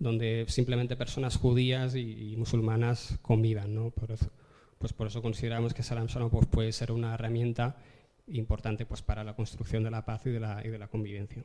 donde 0.00 0.46
simplemente 0.48 0.96
personas 0.96 1.36
judías 1.36 1.94
y, 1.94 2.32
y 2.32 2.36
musulmanas 2.36 3.18
convivan. 3.22 3.74
¿no? 3.74 3.90
Por, 3.90 4.10
eso, 4.10 4.30
pues 4.78 4.92
por 4.92 5.06
eso 5.06 5.22
consideramos 5.22 5.74
que 5.74 5.84
Salam 5.84 6.06
Shalom 6.06 6.30
pues 6.30 6.46
puede 6.46 6.72
ser 6.72 6.90
una 6.90 7.14
herramienta 7.14 7.76
importante 8.26 8.86
pues 8.86 9.02
para 9.02 9.22
la 9.22 9.36
construcción 9.36 9.84
de 9.84 9.90
la 9.90 10.04
paz 10.04 10.26
y 10.26 10.30
de 10.30 10.40
la, 10.40 10.66
y 10.66 10.70
de 10.70 10.78
la 10.78 10.88
convivencia. 10.88 11.44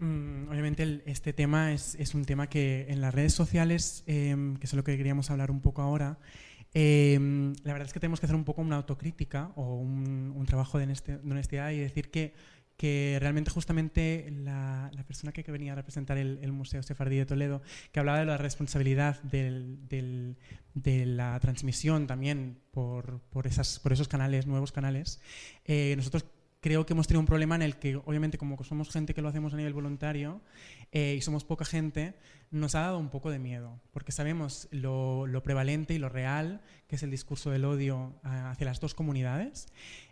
Mm, 0.00 0.48
obviamente 0.48 1.02
este 1.04 1.34
tema 1.34 1.72
es, 1.72 1.94
es, 1.96 2.14
un 2.14 2.24
tema 2.24 2.48
que 2.48 2.86
en 2.88 3.02
las 3.02 3.14
redes 3.14 3.34
sociales, 3.34 4.02
eh, 4.06 4.34
que 4.58 4.66
es 4.66 4.72
lo 4.72 4.82
que 4.82 4.96
queríamos 4.96 5.30
hablar 5.30 5.50
un 5.50 5.60
poco 5.60 5.82
ahora, 5.82 6.18
eh, 6.72 7.18
la 7.64 7.72
verdad 7.72 7.86
es 7.86 7.92
que 7.92 8.00
tenemos 8.00 8.18
que 8.20 8.26
hacer 8.26 8.36
un 8.36 8.44
poco 8.44 8.62
una 8.62 8.76
autocrítica 8.76 9.52
o 9.56 9.74
un, 9.74 10.32
un 10.34 10.46
trabajo 10.46 10.78
de, 10.78 10.84
honestidad 11.24 11.70
y 11.70 11.78
decir 11.78 12.10
que, 12.10 12.32
que 12.78 13.18
realmente 13.20 13.50
justamente 13.50 14.32
la, 14.32 14.90
la 14.94 15.04
persona 15.04 15.32
que, 15.32 15.42
venía 15.52 15.72
a 15.72 15.76
representar 15.76 16.16
el, 16.16 16.38
el, 16.40 16.52
Museo 16.52 16.82
Sefardí 16.82 17.16
de 17.16 17.26
Toledo, 17.26 17.60
que 17.92 18.00
hablaba 18.00 18.20
de 18.20 18.24
la 18.24 18.38
responsabilidad 18.38 19.20
del, 19.22 19.86
del, 19.86 20.38
de 20.72 21.04
la 21.04 21.38
transmisión 21.40 22.06
también 22.06 22.58
por, 22.70 23.20
por, 23.30 23.46
esas, 23.46 23.80
por 23.80 23.92
esos 23.92 24.08
canales, 24.08 24.46
nuevos 24.46 24.72
canales, 24.72 25.20
eh, 25.66 25.92
nosotros 25.96 26.24
creo 26.60 26.86
que 26.86 26.92
hemos 26.92 27.06
tenido 27.06 27.20
un 27.20 27.26
problema 27.26 27.54
en 27.54 27.62
el 27.62 27.76
que, 27.76 27.96
obviamente, 27.96 28.38
como 28.38 28.62
somos 28.64 28.90
gente 28.90 29.14
que 29.14 29.22
lo 29.22 29.28
hacemos 29.28 29.54
a 29.54 29.56
nivel 29.56 29.72
voluntario 29.72 30.40
eh, 30.92 31.14
y 31.16 31.20
somos 31.22 31.44
poca 31.44 31.64
gente, 31.64 32.14
nos 32.50 32.74
ha 32.74 32.80
dado 32.80 32.98
un 32.98 33.08
poco 33.08 33.30
de 33.30 33.38
miedo, 33.38 33.80
porque 33.92 34.12
sabemos 34.12 34.68
lo, 34.70 35.26
lo 35.26 35.42
prevalente 35.42 35.94
y 35.94 35.98
lo 35.98 36.08
real 36.08 36.60
que 36.86 36.96
es 36.96 37.02
el 37.02 37.10
discurso 37.10 37.50
del 37.50 37.64
odio 37.64 38.14
hacia 38.24 38.66
las 38.66 38.80
dos 38.80 38.94
comunidades, 38.94 39.68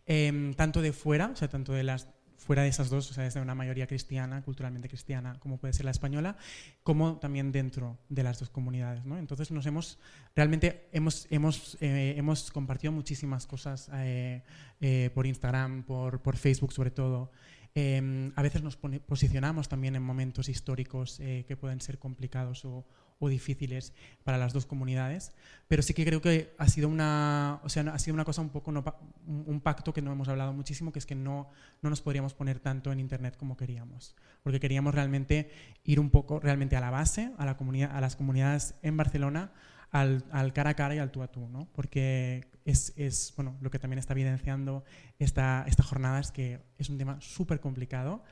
eh, 0.07 0.53
tanto 0.57 0.81
de 0.81 0.93
fuera, 0.93 1.27
o 1.27 1.37
sea, 1.37 1.49
tanto 1.49 1.73
de 1.73 1.83
las 1.83 2.09
fuera 2.39 2.63
de 2.63 2.69
esas 2.69 2.89
dos, 2.89 3.11
o 3.11 3.15
sea, 3.15 3.25
desde 3.25 3.41
una 3.41 3.55
mayoría 3.55 3.87
cristiana, 3.87 4.43
culturalmente 4.43 4.89
cristiana, 4.89 5.39
como 5.41 5.59
puede 5.59 5.75
ser 5.75 5.85
la 5.85 5.91
española, 5.91 6.37
como 6.83 7.19
también 7.19 7.53
dentro 7.53 7.99
de 8.09 8.23
las 8.23 8.39
dos 8.39 8.49
comunidades. 8.49 9.05
¿no? 9.05 9.19
Entonces 9.19 9.51
nos 9.51 9.67
hemos, 9.67 9.99
realmente 10.35 10.89
hemos, 10.93 11.27
hemos, 11.31 11.77
eh, 11.81 12.15
hemos 12.17 12.51
compartido 12.51 12.93
muchísimas 12.93 13.47
cosas 13.47 13.91
eh, 13.93 14.43
eh, 14.81 15.11
por 15.15 15.27
Instagram, 15.27 15.83
por, 15.83 16.23
por 16.23 16.37
Facebook 16.37 16.73
sobre 16.73 16.91
todo. 16.91 17.31
Eh, 17.75 18.33
a 18.35 18.43
veces 18.43 18.63
nos 18.63 18.77
posicionamos 18.77 19.69
también 19.69 19.95
en 19.95 20.03
momentos 20.03 20.49
históricos 20.49 21.21
eh, 21.21 21.45
que 21.47 21.57
pueden 21.57 21.81
ser 21.81 21.99
complicados 21.99 22.65
o, 22.65 22.87
o, 23.19 23.29
difíciles 23.29 23.93
para 24.25 24.39
las 24.39 24.53
dos 24.53 24.67
comunidades, 24.67 25.33
pero 25.67 25.83
sí 25.83 25.95
que 25.95 26.05
creo 26.05 26.21
que 26.21 26.55
ha 26.59 26.69
sido 26.69 26.89
una, 26.89 27.61
o 27.65 27.69
sea, 27.69 27.83
ha 27.93 27.99
sido 27.99 28.15
una 28.15 28.25
cosa 28.25 28.41
un 28.41 28.51
poco, 28.51 28.73
no, 28.73 28.85
un 29.27 29.61
pacto 29.61 29.93
que 29.93 30.03
no 30.03 30.13
hemos 30.13 30.29
hablado 30.29 30.53
muchísimo, 30.53 30.93
que 30.93 30.99
es 30.99 31.07
que 31.07 31.15
no, 31.15 31.51
no 31.83 31.91
nos 31.91 32.01
podríamos 32.01 32.35
poner 32.35 32.61
tanto 32.61 32.93
en 32.93 33.01
Internet 33.01 33.37
como 33.37 33.57
queríamos, 33.57 34.15
porque 34.43 34.61
queríamos 34.61 34.95
realmente 34.95 35.51
ir 35.85 36.01
un 36.01 36.11
poco 36.11 36.41
realmente 36.41 36.77
a 36.77 36.81
la 36.81 36.91
base, 36.91 37.33
a, 37.39 37.45
la 37.45 37.57
comunidad, 37.57 37.97
a 37.97 38.01
las 38.01 38.17
comunidades 38.17 38.75
en 38.83 38.97
Barcelona, 38.97 39.53
al, 39.91 40.25
al, 40.31 40.53
cara 40.53 40.71
a 40.71 40.75
cara 40.75 40.95
y 40.95 40.99
al 40.99 41.11
tú 41.11 41.23
a 41.23 41.29
tú, 41.29 41.49
¿no? 41.49 41.67
porque 41.73 42.47
es, 42.65 42.93
es, 42.97 43.33
bueno, 43.37 43.57
lo 43.63 43.71
que 43.71 43.79
también 43.79 43.99
está 43.99 44.13
evidenciando 44.13 44.85
esta, 45.19 45.65
esta 45.67 45.83
jornada 45.83 46.21
es 46.21 46.31
que 46.31 46.61
es 46.77 46.91
un 46.91 46.99
tema 46.99 47.19
súper 47.21 47.61
complicado 47.61 48.23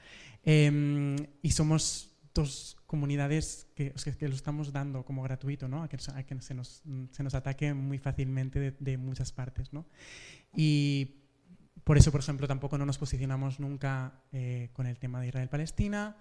eh, 0.45 1.16
y 1.43 1.50
somos 1.50 2.16
dos 2.37 2.76
comunidades 2.87 3.66
que, 3.75 3.93
que, 3.93 4.28
lo 4.28 4.35
estamos 4.35 4.73
dando 4.73 5.05
como 5.05 5.23
gratuito, 5.25 5.66
¿no? 5.66 5.83
a 5.83 5.88
que, 5.88 5.97
a 6.14 6.23
que 6.23 6.40
se, 6.40 6.55
nos, 6.55 6.85
se, 7.11 7.23
nos, 7.25 7.35
ataque 7.35 7.75
muy 7.75 7.99
fácilmente 7.99 8.61
de, 8.61 8.76
de 8.78 8.97
muchas 8.97 9.33
partes. 9.33 9.73
¿no? 9.73 9.87
Y 10.55 11.16
por 11.83 11.99
eso, 11.99 12.11
por 12.11 12.21
ejemplo, 12.21 12.49
tampoco 12.49 12.78
no 12.78 12.87
nos 12.87 12.99
posicionamos 12.99 13.61
nunca 13.61 14.23
eh, 14.33 14.71
con 14.73 14.87
el 14.87 14.99
tema 14.99 15.21
de 15.21 15.28
Israel-Palestina. 15.28 16.16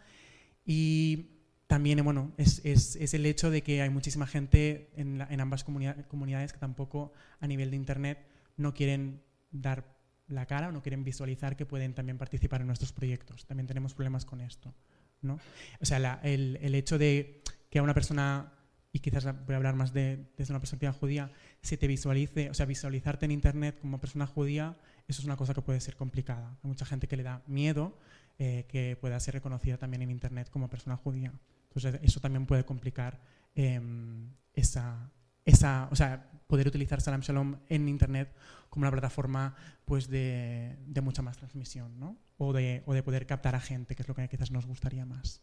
Y 0.65 1.29
también, 1.67 2.03
bueno, 2.03 2.33
es, 2.37 2.61
es, 2.65 3.13
el 3.13 3.25
hecho 3.25 3.49
de 3.49 3.63
que 3.63 3.81
hay 3.81 3.89
muchísima 3.89 4.27
gente 4.27 4.91
en, 4.95 5.21
en 5.21 5.41
ambas 5.41 5.63
comunidades 5.63 6.53
que 6.53 6.59
tampoco 6.59 7.13
a 7.39 7.47
nivel 7.47 7.71
de 7.71 7.77
Internet 7.77 8.27
no 8.57 8.73
quieren 8.73 9.23
dar 9.51 9.95
la 10.27 10.45
cara 10.45 10.69
o 10.69 10.71
no 10.71 10.81
quieren 10.81 11.03
visualizar 11.03 11.55
que 11.55 11.65
pueden 11.65 11.93
también 11.93 12.17
participar 12.17 12.61
en 12.61 12.67
nuestros 12.67 12.93
proyectos. 12.93 13.45
También 13.45 13.67
tenemos 13.67 13.93
problemas 13.93 14.25
con 14.25 14.41
esto. 14.41 14.73
¿No? 15.21 15.39
O 15.79 15.85
sea, 15.85 16.19
el, 16.23 16.57
el, 16.61 16.75
hecho 16.75 16.97
de 16.97 17.41
que 17.69 17.79
a 17.79 17.83
una 17.83 17.93
persona, 17.93 18.53
y 18.91 18.99
quizás 18.99 19.25
voy 19.45 19.53
a 19.53 19.57
hablar 19.57 19.75
más 19.75 19.93
de, 19.93 20.27
desde 20.37 20.53
una 20.53 20.59
perspectiva 20.59 20.93
judía, 20.93 21.31
se 21.61 21.77
te 21.77 21.87
visualice, 21.87 22.49
o 22.49 22.53
sea, 22.53 22.65
visualizarte 22.65 23.25
en 23.25 23.31
Internet 23.31 23.79
como 23.81 23.99
persona 23.99 24.27
judía, 24.27 24.77
eso 25.07 25.21
es 25.21 25.25
una 25.25 25.35
cosa 25.35 25.53
que 25.53 25.61
puede 25.61 25.79
ser 25.79 25.95
complicada. 25.95 26.57
Hay 26.63 26.67
mucha 26.67 26.85
gente 26.85 27.07
que 27.07 27.17
le 27.17 27.23
da 27.23 27.43
miedo 27.47 27.97
eh, 28.37 28.65
que 28.67 28.97
pueda 28.99 29.19
ser 29.19 29.35
reconocida 29.35 29.77
también 29.77 30.01
en 30.01 30.11
Internet 30.11 30.49
como 30.49 30.69
persona 30.69 30.97
judía. 30.97 31.31
Entonces, 31.69 31.99
eso 32.03 32.19
también 32.19 32.45
puede 32.45 32.65
complicar 32.65 33.21
em, 33.53 34.29
esa, 34.53 35.11
esa, 35.45 35.87
o 35.91 35.95
sea, 35.95 36.29
poder 36.47 36.67
utilizar 36.67 37.01
Salam 37.01 37.21
Shalom 37.21 37.57
en 37.69 37.87
Internet 37.87 38.33
como 38.69 38.83
una 38.83 38.91
plataforma 38.91 39.55
pues, 39.85 40.09
de, 40.09 40.75
de 40.85 41.01
mucha 41.01 41.21
más 41.21 41.37
transmisión, 41.37 41.99
¿no? 41.99 42.17
o, 42.37 42.53
de, 42.53 42.83
o 42.85 42.93
de 42.93 43.03
poder 43.03 43.25
captar 43.25 43.55
a 43.55 43.59
gente, 43.59 43.95
que 43.95 44.01
es 44.01 44.07
lo 44.07 44.15
que 44.15 44.27
quizás 44.27 44.51
nos 44.51 44.65
gustaría 44.65 45.05
más. 45.05 45.41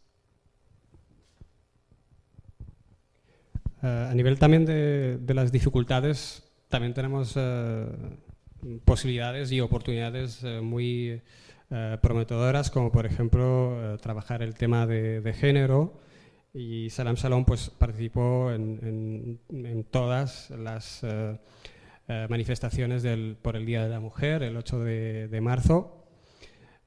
Uh, 3.81 4.09
a 4.09 4.13
nivel 4.13 4.39
también 4.39 4.65
de, 4.65 5.17
de, 5.17 5.33
las 5.33 5.51
dificultades, 5.51 6.43
también 6.69 6.93
tenemos 6.93 7.35
uh, 7.35 7.85
posibilidades 8.85 9.51
y 9.51 9.59
oportunidades 9.59 10.43
uh, 10.43 10.61
muy 10.61 11.21
prometedoras, 12.03 12.69
como 12.69 12.91
por 12.91 13.07
ejemplo 13.07 13.97
trabajar 13.99 14.43
el 14.43 14.53
tema 14.53 14.85
de, 14.85 15.21
de 15.21 15.33
género, 15.33 15.99
y 16.53 16.89
Salam 16.91 17.17
Salom 17.17 17.45
pues, 17.45 17.69
participó 17.71 18.51
en, 18.51 19.39
en, 19.49 19.83
todas 19.85 20.51
las 20.51 21.01
uh, 21.03 21.07
uh, 21.07 22.29
manifestaciones 22.29 23.01
del, 23.01 23.35
por 23.41 23.55
el 23.55 23.65
Día 23.65 23.83
de 23.83 23.89
la 23.89 23.99
Mujer, 23.99 24.43
el 24.43 24.55
8 24.55 24.79
de, 24.79 25.27
de 25.27 25.41
marzo. 25.41 26.05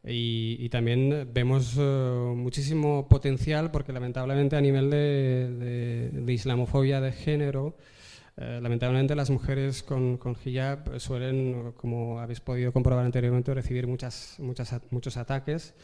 Y, 0.05 0.57
y, 0.61 0.69
también 0.69 1.31
vemos 1.33 1.77
uh, 1.77 2.33
muchísimo 2.37 3.09
potencial 3.09 3.73
porque 3.73 3.93
lamentablemente 3.93 4.55
a 4.55 4.61
nivel 4.61 4.89
de, 4.89 5.51
de, 5.59 6.11
de 6.13 6.33
islamofobia 6.33 7.01
de 7.01 7.11
género, 7.11 7.77
lamentablemente 8.37 9.17
las 9.17 9.31
mujeres 9.31 9.83
con, 9.83 10.19
con, 10.19 10.37
hijab 10.45 11.01
suelen, 11.01 11.73
como 11.73 12.21
habéis 12.21 12.41
podido 12.41 12.71
comprobar 12.71 13.05
anteriormente, 13.07 13.53
recibir 13.55 13.87
muchas, 13.87 14.37
muchas, 14.39 14.79
muchos 14.91 15.17
ataques 15.17 15.75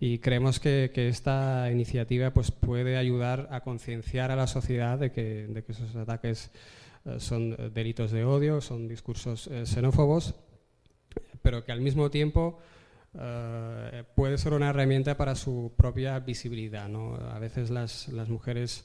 y 0.00 0.18
creemos 0.18 0.60
que, 0.60 0.90
que, 0.94 1.08
esta 1.08 1.70
iniciativa 1.70 2.30
pues, 2.30 2.50
puede 2.50 2.96
ayudar 2.96 3.48
a 3.50 3.60
concienciar 3.60 4.30
a 4.30 4.36
la 4.36 4.46
sociedad 4.46 4.98
de 4.98 5.10
que, 5.10 5.46
de 5.48 5.64
que 5.64 5.72
esos 5.72 5.94
ataques 5.96 6.50
eh, 7.04 7.16
son 7.18 7.72
delitos 7.74 8.10
de 8.10 8.24
odio, 8.24 8.60
son 8.60 8.88
discursos 8.88 9.48
eh, 9.48 9.66
xenófobos, 9.66 10.34
pero 11.42 11.64
que 11.64 11.72
al 11.72 11.80
mismo 11.80 12.10
tiempo 12.10 12.58
eh, 13.18 14.04
puede 14.14 14.38
ser 14.38 14.52
una 14.52 14.70
herramienta 14.70 15.16
para 15.16 15.34
su 15.34 15.72
propia 15.76 16.18
visibilidad. 16.20 16.88
¿no? 16.88 17.16
A 17.16 17.38
veces 17.38 17.70
las, 17.70 18.08
las 18.08 18.28
mujeres 18.28 18.84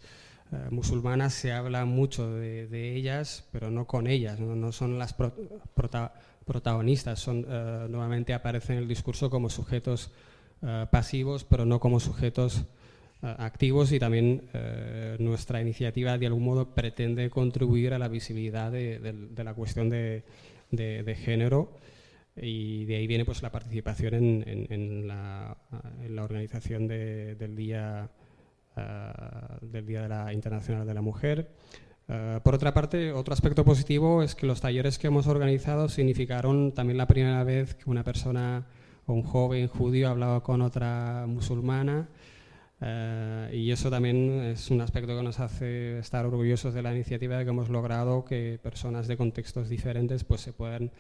eh, 0.52 0.70
musulmanas 0.70 1.34
se 1.34 1.52
habla 1.52 1.86
mucho 1.86 2.32
de, 2.34 2.96
ellas, 2.96 3.48
pero 3.52 3.72
no 3.72 3.86
con 3.86 4.08
ellas, 4.08 4.40
no, 4.40 4.56
no 4.56 4.72
son 4.72 5.00
las 5.00 5.14
pro, 5.14 5.34
prota, 5.74 6.14
protagonistas, 6.46 7.20
son, 7.20 7.46
eh, 7.48 7.88
nuevamente 7.90 8.34
aparecen 8.34 8.78
en 8.78 8.84
el 8.84 8.88
discurso 8.88 9.30
como 9.30 9.50
sujetos 9.50 10.12
Uh, 10.64 10.88
pasivos, 10.90 11.44
pero 11.44 11.66
no 11.66 11.82
como 11.82 12.00
sujetos 12.00 12.64
uh, 13.22 13.28
activos 13.38 13.92
y 13.92 14.00
también 14.00 14.44
uh, 14.54 15.22
nuestra 15.22 15.60
iniciativa 15.60 16.18
de 16.18 16.26
algún 16.26 16.46
modo 16.46 16.74
pretende 16.74 17.30
contribuir 17.30 17.94
a 17.94 18.00
la 18.00 18.08
visibilidad 18.08 18.72
de, 18.72 19.34
la 19.36 19.54
cuestión 19.56 19.90
de, 19.90 20.24
género. 21.20 21.76
Y 22.38 22.86
de 22.86 22.96
ahí 22.96 23.08
viene 23.08 23.26
pues 23.26 23.42
la 23.42 23.52
participación 23.52 24.14
en 24.48 25.06
la, 25.06 25.58
organización 26.18 26.88
del 26.88 27.56
día 27.58 28.10
del 29.62 29.86
día 29.86 30.02
de 30.04 30.10
la 30.10 30.32
internacional 30.32 30.88
de 30.88 30.94
la 30.94 31.02
mujer. 31.02 31.50
Por 32.42 32.56
otra 32.56 32.74
parte, 32.74 33.12
otro 33.12 33.34
aspecto 33.34 33.66
positivo 33.66 34.24
es 34.24 34.34
que 34.34 34.48
los 34.48 34.62
talleres 34.62 34.98
que 34.98 35.08
hemos 35.08 35.28
organizado 35.28 35.90
significaron 35.90 36.72
también 36.72 36.98
la 36.98 37.08
primera 37.08 37.44
vez 37.44 37.76
que 37.76 37.90
una 37.90 38.04
persona 38.04 38.66
un 39.08 39.24
joven 39.24 39.68
judío 39.68 40.10
hablaba 40.10 40.42
con 40.44 40.62
otra 40.62 41.26
musulmana 41.28 42.08
eh, 42.82 43.52
y 43.54 43.72
eso 43.72 43.90
también 43.90 44.42
es 44.42 44.72
un 44.72 44.82
aspecto 44.82 45.16
que 45.16 45.24
nos 45.24 45.40
hace 45.40 46.00
estar 46.00 46.26
orgullosos 46.26 46.74
de 46.74 46.82
la 46.82 46.94
iniciativa 46.94 47.38
de 47.38 47.44
que 47.44 47.50
hemos 47.50 47.70
logrado 47.70 48.26
que 48.26 48.60
personas 48.62 49.08
de 49.08 49.18
contextos 49.18 49.70
diferentes 49.70 50.24
pues 50.24 50.42
se 50.42 50.54
puedan 50.54 50.92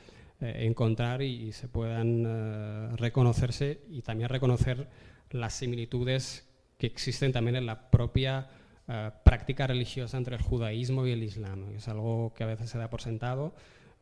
eh, 0.41 0.65
encontrar 0.65 1.21
y, 1.21 1.47
y, 1.47 1.51
se 1.51 1.67
puedan 1.67 2.23
eh, 2.25 2.95
reconocerse 2.97 3.81
y 3.89 4.01
también 4.01 4.29
reconocer 4.29 4.87
las 5.31 5.53
similitudes 5.53 6.47
que 6.77 6.87
existen 6.87 7.31
también 7.31 7.55
en 7.55 7.65
la 7.65 7.89
propia 7.89 8.47
eh, 8.85 9.11
práctica 9.23 9.65
religiosa 9.65 10.17
entre 10.17 10.35
el 10.35 10.41
judaísmo 10.41 11.07
y 11.07 11.11
el 11.11 11.23
islam. 11.23 11.73
Es 11.75 11.87
algo 11.87 12.33
que 12.35 12.43
a 12.43 12.47
veces 12.47 12.69
se 12.69 12.77
da 12.77 12.89
por 12.89 13.01
sentado, 13.01 13.53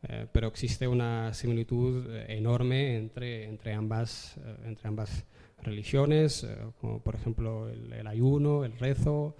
eh, 0.08 0.26
pero 0.32 0.48
existe 0.48 0.88
una 0.88 1.32
similitud 1.32 2.04
eh, 2.10 2.26
enorme 2.36 2.96
entre, 2.96 3.44
entre, 3.44 3.72
ambas, 3.72 4.36
eh, 4.38 4.56
entre 4.64 4.88
ambas 4.88 5.24
religiones, 5.62 6.44
como 6.80 7.00
por 7.00 7.14
ejemplo 7.14 7.68
el, 7.68 7.92
el 7.92 8.06
ayuno, 8.08 8.64
el 8.64 8.76
rezo, 8.78 9.36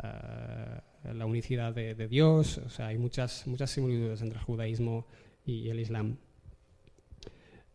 la 0.00 1.26
unicidad 1.26 1.74
de, 1.74 1.94
de, 1.94 2.08
Dios, 2.08 2.56
o 2.58 2.70
sea, 2.70 2.86
hay 2.86 2.96
muchas, 2.96 3.46
muchas 3.46 3.70
similitudes 3.70 4.22
entre 4.22 4.38
el 4.38 4.44
judaísmo 4.44 5.06
y 5.44 5.68
el 5.68 5.80
islam. 5.80 6.16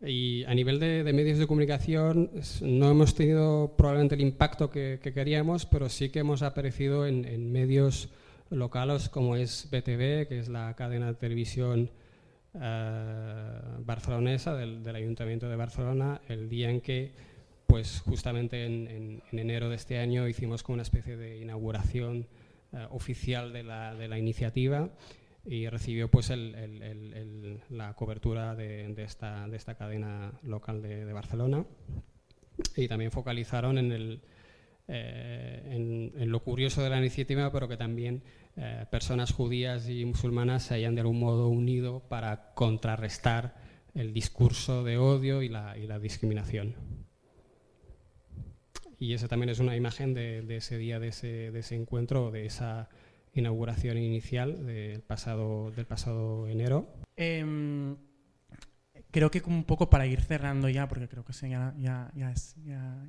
Y 0.02 0.44
a 0.46 0.56
nivel 0.56 0.80
de, 0.80 1.04
de, 1.04 1.14
medios 1.14 1.38
de 1.38 1.46
comunicación 1.46 2.32
no 2.62 2.90
hemos 2.90 3.14
tenido 3.14 3.76
probablemente 3.78 4.16
el 4.16 4.22
impacto 4.22 4.72
que, 4.72 5.00
que 5.02 5.14
queríamos, 5.14 5.68
pero 5.68 5.88
sí 5.88 6.10
que 6.10 6.20
hemos 6.20 6.42
aparecido 6.42 7.06
en, 7.06 7.26
en 7.26 7.52
medios 7.52 8.10
locales 8.50 9.08
como 9.08 9.36
es 9.36 9.68
BTV, 9.70 10.28
que 10.28 10.40
es 10.40 10.50
la 10.50 10.76
cadena 10.76 11.08
de 11.08 11.14
televisión 11.14 11.92
barcelonesa 12.54 14.56
del, 14.56 14.96
Ayuntamiento 14.96 15.50
de 15.50 15.56
Barcelona 15.56 16.22
el 16.28 16.50
día 16.50 16.70
en 16.70 16.82
que 16.82 17.12
pues 17.66 18.02
justamente 18.02 18.66
en, 18.66 18.88
en, 18.88 19.24
en, 19.32 19.40
enero 19.40 19.70
de 19.70 19.76
este 19.76 19.98
año 19.98 20.28
hicimos 20.28 20.62
como 20.62 20.76
una 20.76 20.84
especie 20.84 21.18
de 21.18 21.40
inauguración 21.40 22.28
eh, 22.74 22.88
oficial 22.92 23.54
de 23.54 23.64
la, 23.64 23.96
de 23.96 24.08
la, 24.08 24.18
iniciativa 24.18 24.90
y 25.46 25.68
recibió 25.68 26.10
pues 26.10 26.30
el, 26.30 27.62
la 27.70 27.94
cobertura 27.96 28.56
de, 28.56 28.94
esta, 28.98 29.48
de 29.48 29.58
esta 29.58 29.76
cadena 29.76 30.32
local 30.44 30.82
de 30.82 31.12
Barcelona. 31.14 31.66
Y 32.76 32.88
también 32.88 33.12
focalizaron 33.12 33.78
en 33.78 33.92
el 33.92 34.22
eh, 34.88 35.62
en, 35.66 36.14
en, 36.22 36.30
lo 36.30 36.42
curioso 36.42 36.84
de 36.84 36.90
la 36.90 36.98
iniciativa, 36.98 37.52
pero 37.52 37.68
que 37.68 37.78
también 37.78 38.24
eh, 38.58 38.86
personas 38.92 39.32
judías 39.32 39.88
y 39.88 40.06
musulmanas 40.06 40.64
se 40.64 40.76
hayan 40.76 40.96
de 40.96 41.02
algún 41.02 41.20
modo 41.20 41.48
unido 41.48 42.02
para 42.10 42.54
contrarrestar 42.54 43.56
el 43.96 44.14
discurso 44.14 44.84
de 44.84 44.98
odio 44.98 45.42
y 45.42 45.50
la, 45.50 45.78
y 45.78 45.88
la 45.88 46.00
discriminación. 46.00 46.76
Y 49.00 49.14
esa 49.14 49.28
también 49.28 49.50
es 49.50 49.60
una 49.60 49.76
imagen 49.76 50.14
de, 50.14 50.42
de 50.42 50.58
ese 50.58 50.78
día, 50.78 51.00
de 51.00 51.10
ese, 51.10 51.52
de 51.52 51.60
ese, 51.60 51.76
encuentro, 51.76 52.32
de 52.32 52.46
esa 52.46 52.90
inauguración 53.34 53.98
inicial 53.98 54.66
del 54.66 55.02
pasado, 55.02 55.72
del 55.72 55.86
pasado 55.86 56.48
enero. 56.48 56.88
Eh, 57.18 57.96
creo 59.14 59.30
que 59.30 59.44
un 59.46 59.64
poco 59.64 59.90
para 59.92 60.08
ir 60.08 60.22
cerrando 60.22 60.68
ya, 60.68 60.90
porque 60.90 61.08
creo 61.08 61.24
que 61.24 61.34
ya, 61.34 62.12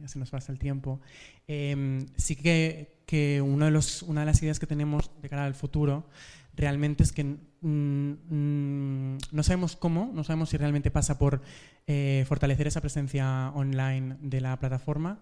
se 0.07 0.19
nos 0.19 0.31
pasa 0.31 0.53
el 0.53 0.59
tiempo, 0.59 1.01
eh, 1.49 2.05
sí 2.17 2.37
que, 2.37 3.01
que 3.07 3.41
uno 3.41 3.65
de 3.65 3.71
los, 3.71 4.03
una 4.03 4.21
de 4.21 4.27
las 4.27 4.43
ideas 4.43 4.61
que 4.61 4.67
tenemos 4.67 5.11
de 5.23 5.29
cara 5.31 5.47
al 5.47 5.55
futuro 5.55 6.07
realmente 6.55 7.03
es 7.03 7.13
que 7.13 7.25
mm, 7.25 9.19
no 9.33 9.43
sabemos 9.43 9.77
cómo, 9.77 10.11
no 10.15 10.25
sabemos 10.25 10.51
si 10.51 10.59
realmente 10.59 10.91
pasa 10.91 11.19
por 11.19 11.41
eh, 11.87 12.25
fortalecer 12.29 12.67
esa 12.67 12.83
presencia 12.83 13.51
online 13.55 14.19
de 14.21 14.43
la 14.43 14.59
plataforma. 14.59 15.21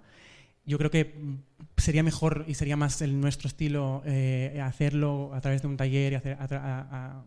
Yo 0.65 0.79
creo 0.79 0.91
que 0.91 1.15
sería 1.77 2.03
mejor 2.03 2.45
y 2.47 2.55
sería 2.55 2.77
más 2.77 3.03
el 3.03 3.21
nuestro 3.21 3.49
estilo 3.49 4.03
eh, 4.07 4.61
hacerlo 4.63 5.33
a 5.35 5.41
través 5.41 5.63
de 5.63 5.69
un 5.69 5.77
taller 5.77 6.13
y 6.13 6.17
hacer 6.17 6.37
a, 6.39 6.45
a, 6.45 6.81
a, 6.81 7.25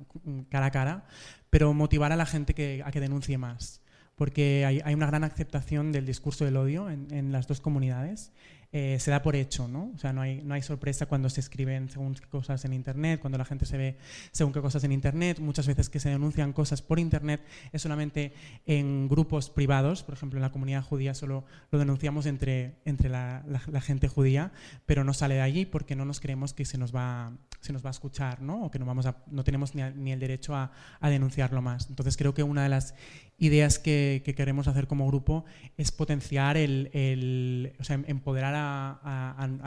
cara 0.49 0.67
a 0.67 0.71
cara, 0.71 1.05
pero 1.49 1.73
motivar 1.73 2.11
a 2.11 2.15
la 2.15 2.25
gente 2.25 2.53
que, 2.53 2.81
a 2.85 2.91
que 2.91 3.01
denuncie 3.01 3.37
más, 3.37 3.81
porque 4.15 4.65
hay, 4.65 4.81
hay 4.85 4.93
una 4.93 5.07
gran 5.07 5.23
aceptación 5.23 5.91
del 5.91 6.05
discurso 6.05 6.45
del 6.45 6.55
odio 6.55 6.89
en, 6.89 7.07
en 7.11 7.31
las 7.31 7.47
dos 7.47 7.59
comunidades 7.59 8.31
eh, 8.77 8.99
se 8.99 9.09
da 9.09 9.21
por 9.21 9.37
hecho, 9.37 9.69
¿no? 9.69 9.93
O 9.95 9.97
sea, 9.97 10.11
no 10.11 10.19
hay, 10.19 10.41
no 10.43 10.53
hay 10.53 10.61
sorpresa 10.61 11.05
cuando 11.05 11.29
se 11.29 11.39
escriben 11.39 11.89
según 11.89 12.13
qué 12.13 12.27
cosas 12.27 12.65
en 12.65 12.73
Internet, 12.73 13.21
cuando 13.21 13.37
la 13.37 13.45
gente 13.45 13.65
se 13.65 13.77
ve 13.77 13.95
según 14.33 14.51
qué 14.51 14.59
cosas 14.59 14.83
en 14.83 14.91
Internet. 14.91 15.39
Muchas 15.39 15.65
veces 15.65 15.89
que 15.89 16.01
se 16.01 16.09
denuncian 16.09 16.51
cosas 16.51 16.81
por 16.81 16.99
Internet 16.99 17.39
es 17.71 17.81
solamente 17.81 18.33
en 18.65 19.07
grupos 19.07 19.49
privados. 19.49 20.03
Por 20.03 20.15
ejemplo, 20.15 20.39
en 20.39 20.41
la 20.41 20.51
comunidad 20.51 20.83
judía 20.83 21.13
solo 21.13 21.45
lo 21.71 21.79
denunciamos 21.79 22.25
entre, 22.25 22.75
entre 22.83 23.07
la, 23.07 23.45
gente 23.79 24.09
judía, 24.09 24.51
pero 24.85 25.05
no 25.05 25.13
sale 25.13 25.35
de 25.35 25.41
allí 25.41 25.65
porque 25.65 25.95
no 25.95 26.03
nos 26.03 26.19
creemos 26.19 26.53
que 26.53 26.65
se 26.65 26.77
nos 26.77 26.93
va, 26.93 27.31
se 27.61 27.71
nos 27.71 27.81
va 27.81 27.91
a 27.91 27.91
escuchar, 27.91 28.41
¿no? 28.41 28.65
O 28.65 28.71
que 28.71 28.77
no, 28.77 28.85
vamos 28.85 29.05
a, 29.05 29.15
no 29.27 29.45
tenemos 29.45 29.73
ni, 29.73 29.83
ni 29.95 30.11
el 30.11 30.19
derecho 30.19 30.53
a, 30.53 30.73
denunciarlo 31.01 31.61
más. 31.61 31.87
Entonces 31.87 32.17
creo 32.17 32.33
que 32.33 32.43
una 32.43 32.63
de 32.63 32.69
las 32.69 32.93
ideas 33.37 33.79
que, 33.79 34.21
queremos 34.35 34.67
hacer 34.67 34.87
como 34.87 35.07
grupo 35.07 35.45
es 35.77 35.91
potenciar 35.91 36.57
el, 36.57 37.73
o 37.79 37.83
sea, 37.83 38.01
empoderar 38.07 38.55
a, 38.55 38.64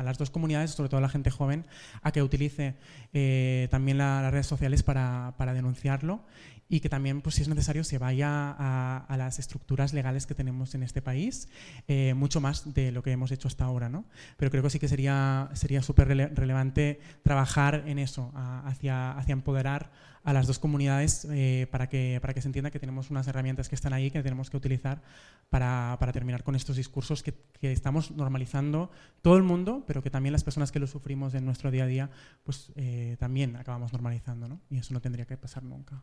las 0.04 0.18
dos 0.18 0.30
comunidades, 0.30 0.72
sobre 0.72 0.88
todo 0.88 0.98
a 0.98 1.02
la 1.02 1.08
gente 1.08 1.30
joven, 1.30 1.66
a 2.02 2.12
que 2.12 2.22
utilice 2.22 2.74
eh, 3.12 3.68
también 3.70 3.98
las 3.98 4.30
redes 4.30 4.46
sociales 4.46 4.82
para, 4.82 5.34
denunciarlo 5.38 6.20
y 6.68 6.80
que 6.80 6.88
también, 6.88 7.22
pues, 7.22 7.36
si 7.36 7.42
es 7.42 7.48
necesario, 7.48 7.84
se 7.84 7.98
vaya 7.98 8.54
a, 8.58 9.16
las 9.16 9.38
estructuras 9.38 9.92
legales 9.92 10.26
que 10.26 10.34
tenemos 10.34 10.74
en 10.74 10.82
este 10.82 11.02
país, 11.02 11.48
eh, 11.88 12.14
mucho 12.14 12.40
más 12.40 12.74
de 12.74 12.92
lo 12.92 13.02
que 13.02 13.10
hemos 13.10 13.32
hecho 13.32 13.48
hasta 13.48 13.64
ahora. 13.64 13.88
¿no? 13.88 14.04
Pero 14.36 14.50
creo 14.50 14.62
que 14.62 14.70
sí 14.70 14.78
que 14.78 14.88
sería 14.88 15.50
súper 15.82 16.08
relevante 16.08 17.00
trabajar 17.22 17.84
en 17.86 17.98
eso, 17.98 18.32
hacia, 18.34 19.12
hacia 19.12 19.32
empoderar 19.32 19.90
a 20.24 20.32
las 20.34 20.46
dos 20.46 20.58
comunidades 20.58 21.26
eh, 21.30 21.66
para, 21.70 21.88
que, 21.88 22.18
para 22.20 22.34
que 22.34 22.42
se 22.42 22.48
entienda 22.48 22.70
que 22.70 22.78
tenemos 22.78 23.10
unas 23.10 23.26
herramientas 23.28 23.70
que 23.70 23.74
están 23.74 23.94
ahí 23.94 24.10
que 24.10 24.22
tenemos 24.22 24.50
que 24.50 24.58
utilizar 24.58 25.00
para, 25.48 25.96
para 25.98 26.12
terminar 26.12 26.44
con 26.44 26.54
estos 26.54 26.76
discursos 26.76 27.22
que, 27.22 27.32
que, 27.60 27.72
estamos 27.72 28.10
normalizando 28.10 28.90
todo 29.22 29.38
el 29.38 29.42
mundo, 29.42 29.84
pero 29.86 30.02
que 30.02 30.10
también 30.10 30.32
las 30.32 30.44
personas 30.44 30.70
que 30.70 30.80
lo 30.80 30.86
sufrimos 30.86 31.34
en 31.34 31.46
nuestro 31.46 31.70
día 31.70 31.84
a 31.84 31.86
día, 31.86 32.10
pues 32.44 32.72
eh, 32.76 33.16
también 33.18 33.56
acabamos 33.56 33.92
normalizando, 33.92 34.48
¿no? 34.48 34.60
Y 34.68 34.76
eso 34.76 34.92
no 34.92 35.00
tendría 35.00 35.24
que 35.24 35.38
pasar 35.38 35.62
nunca. 35.62 36.02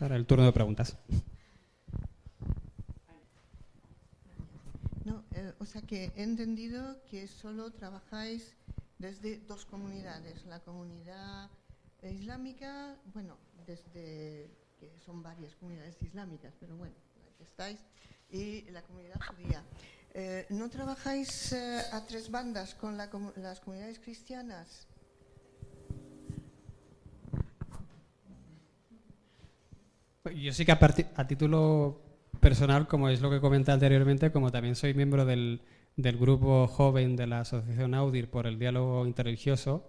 Ahora 0.00 0.16
el 0.16 0.26
turno 0.26 0.44
de 0.44 0.52
preguntas. 0.52 0.96
O 5.58 5.64
sea 5.64 5.80
que 5.82 6.10
he 6.16 6.24
entendido 6.24 7.00
que 7.08 7.28
solo 7.28 7.70
trabajáis 7.70 8.56
desde 8.98 9.38
dos 9.46 9.64
comunidades, 9.64 10.44
la 10.46 10.58
comunidad 10.58 11.48
islámica, 12.02 12.96
bueno, 13.14 13.38
desde 13.64 14.50
que 14.80 14.98
son 15.06 15.22
varias 15.22 15.54
comunidades 15.54 15.96
islámicas, 16.02 16.52
pero 16.58 16.76
bueno, 16.76 16.96
aquí 17.32 17.44
estáis, 17.44 17.78
y 18.28 18.62
la 18.72 18.82
comunidad 18.82 19.20
judía. 19.28 19.62
Eh, 20.14 20.46
¿No 20.50 20.68
trabajáis 20.68 21.52
eh, 21.52 21.80
a 21.92 22.04
tres 22.06 22.28
bandas 22.28 22.74
con 22.74 22.96
las 22.96 23.60
comunidades 23.60 24.00
cristianas? 24.00 24.88
Yo 30.42 30.52
sí 30.52 30.64
que 30.64 30.72
a 30.72 31.26
título 31.28 32.02
personal, 32.40 32.88
como 32.88 33.08
es 33.08 33.20
lo 33.20 33.30
que 33.30 33.40
comenté 33.40 33.70
anteriormente, 33.70 34.32
como 34.32 34.50
también 34.50 34.74
soy 34.74 34.92
miembro 34.92 35.24
del, 35.24 35.60
del 35.94 36.16
grupo 36.16 36.66
joven 36.66 37.14
de 37.14 37.28
la 37.28 37.40
Asociación 37.40 37.94
Audir 37.94 38.28
por 38.28 38.48
el 38.48 38.58
diálogo 38.58 39.06
interreligioso, 39.06 39.88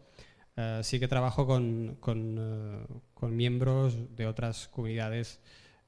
eh, 0.55 0.81
sí 0.83 0.99
que 0.99 1.07
trabajo 1.07 1.47
con, 1.47 1.97
con, 1.99 2.37
eh, 2.39 2.85
con, 3.15 3.35
miembros 3.35 4.15
de 4.15 4.27
otras 4.27 4.67
comunidades 4.67 5.39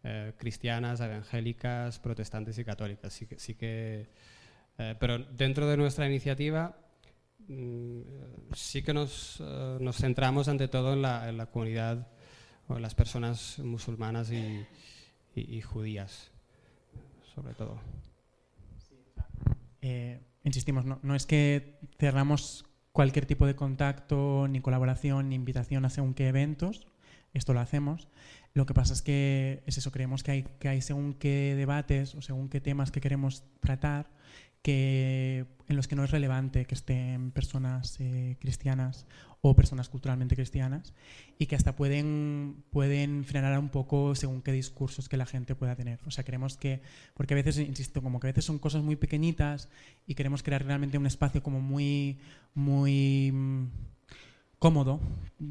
eh, 0.04 0.34
cristianas, 0.36 1.00
evangélicas, 1.00 2.00
protestantes 2.00 2.58
y 2.58 2.66
católicas. 2.66 3.14
Sí 3.14 3.28
que, 3.28 3.38
sí 3.38 3.54
que, 3.54 4.10
pero 5.00 5.20
dentro 5.20 5.68
de 5.68 5.78
nuestra 5.78 6.08
iniciativa 6.08 6.76
mm, 7.48 8.00
sí 8.56 8.82
que 8.82 8.96
nos, 8.96 9.44
nos, 9.80 9.96
centramos 9.98 10.48
ante 10.48 10.68
todo 10.68 10.94
en 10.94 11.04
la, 11.04 11.30
en 11.30 11.38
la, 11.38 11.46
comunidad 11.46 12.08
o 12.68 12.80
las 12.80 12.96
personas 12.96 13.60
musulmanas 13.60 14.32
y, 14.32 14.66
y 15.36 15.62
judías 15.62 16.32
sobre 17.36 17.54
todo. 17.54 17.80
Eh, 19.82 20.20
insistimos, 20.44 20.86
no, 20.86 21.16
es 21.16 21.26
que 21.26 21.78
cerramos 22.00 22.66
cualquier 22.92 23.26
tipo 23.26 23.46
de 23.46 23.56
contacto, 23.56 24.48
ni 24.48 24.62
colaboración, 24.62 25.30
ni 25.30 25.36
invitación 25.36 25.86
a 25.86 25.90
según 25.90 26.14
qué 26.14 26.30
eventos. 26.30 26.88
Esto 27.34 27.54
lo 27.54 27.60
hacemos. 27.60 28.08
Lo 28.54 28.66
que 28.66 28.74
pasa 28.74 28.94
es 28.94 29.02
que 29.02 29.62
es 29.66 29.78
eso, 29.78 29.92
creemos 29.92 30.24
que 30.24 30.32
hay, 30.32 30.44
que 30.60 30.70
hay 30.70 30.82
según 30.82 31.14
qué 31.14 31.54
debates 31.58 32.16
o 32.16 32.22
según 32.22 32.48
qué 32.48 32.62
temas 32.62 32.90
que 32.90 33.02
queremos 33.02 33.44
tratar 33.60 34.10
que, 34.66 35.46
en 35.68 35.76
los 35.76 35.88
que 35.88 35.96
no 35.96 36.04
es 36.04 36.10
relevante 36.10 36.66
que 36.66 36.74
estén 36.74 37.30
personas 37.30 37.98
eh, 38.00 38.36
cristianas 38.40 39.06
o 39.42 39.56
personas 39.56 39.90
culturalmente 39.90 40.36
cristianas 40.36 40.96
y 41.38 41.46
que 41.46 41.56
hasta 41.56 41.76
pueden, 41.76 42.64
pueden 42.72 43.26
frenar 43.26 43.60
un 43.60 43.70
poco 43.70 44.16
según 44.16 44.42
qué 44.42 44.52
discursos 44.52 45.08
que 45.08 45.18
la 45.18 45.28
gente 45.28 45.54
pueda 45.54 45.76
tener. 45.76 46.00
O 46.08 46.10
sea, 46.10 46.24
queremos 46.24 46.58
que, 46.58 46.82
porque 47.14 47.36
a 47.36 47.38
veces, 47.38 47.60
insisto, 47.60 48.02
como 48.02 48.20
que 48.20 48.26
a 48.26 48.32
veces 48.32 48.46
son 48.46 48.58
cosas 48.58 48.82
muy 48.82 48.96
pequeñitas 48.96 49.70
y 50.08 50.16
queremos 50.16 50.42
crear 50.42 50.66
realmente 50.66 50.98
un 50.98 51.06
espacio 51.06 51.44
como 51.44 51.62
muy, 51.62 52.18
muy 52.56 53.32
cómodo 54.66 55.00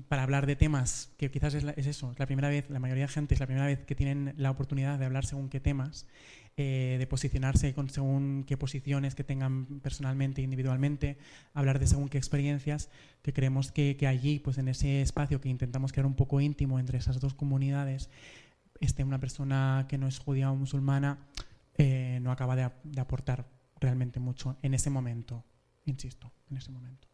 para 0.08 0.24
hablar 0.24 0.44
de 0.44 0.56
temas 0.56 1.12
que 1.18 1.30
quizás 1.30 1.54
es, 1.54 1.62
es 1.76 1.86
eso, 1.86 2.10
es 2.10 2.18
la 2.18 2.26
primera 2.26 2.48
vez, 2.48 2.68
la 2.68 2.80
mayoría 2.80 3.04
de 3.04 3.12
gente 3.12 3.34
es 3.34 3.38
la 3.38 3.46
primera 3.46 3.64
vez 3.64 3.84
que 3.84 3.94
tienen 3.94 4.34
la 4.36 4.50
oportunidad 4.50 4.98
de 4.98 5.04
hablar 5.04 5.24
según 5.24 5.48
qué 5.48 5.60
temas 5.60 6.08
eh, 6.56 6.96
de 6.98 7.06
posicionarse 7.06 7.72
con 7.74 7.88
según 7.90 8.42
qué 8.44 8.56
posiciones 8.56 9.14
que 9.14 9.22
tengan 9.22 9.78
personalmente, 9.82 10.42
individualmente, 10.42 11.16
hablar 11.52 11.78
de 11.78 11.86
según 11.86 12.08
qué 12.08 12.18
experiencias, 12.18 12.90
que 13.22 13.32
creemos 13.32 13.70
que, 13.70 13.96
allí, 14.08 14.40
pues 14.40 14.58
en 14.58 14.66
ese 14.66 15.00
espacio 15.00 15.40
que 15.40 15.48
intentamos 15.48 15.92
crear 15.92 16.06
un 16.06 16.16
poco 16.16 16.40
íntimo 16.40 16.80
entre 16.80 16.98
esas 16.98 17.20
dos 17.20 17.34
comunidades, 17.34 18.10
esté 18.80 19.04
una 19.04 19.20
persona 19.20 19.86
que 19.88 19.96
no 19.96 20.08
es 20.08 20.18
judía 20.18 20.50
o 20.50 20.56
musulmana, 20.56 21.20
eh, 21.78 22.18
no 22.20 22.32
acaba 22.32 22.56
de 22.56 23.00
aportar 23.00 23.46
realmente 23.78 24.18
mucho 24.18 24.56
en 24.62 24.74
ese 24.74 24.90
momento, 24.90 25.44
insisto, 25.84 26.32
en 26.50 26.56
ese 26.56 26.72
momento. 26.72 27.13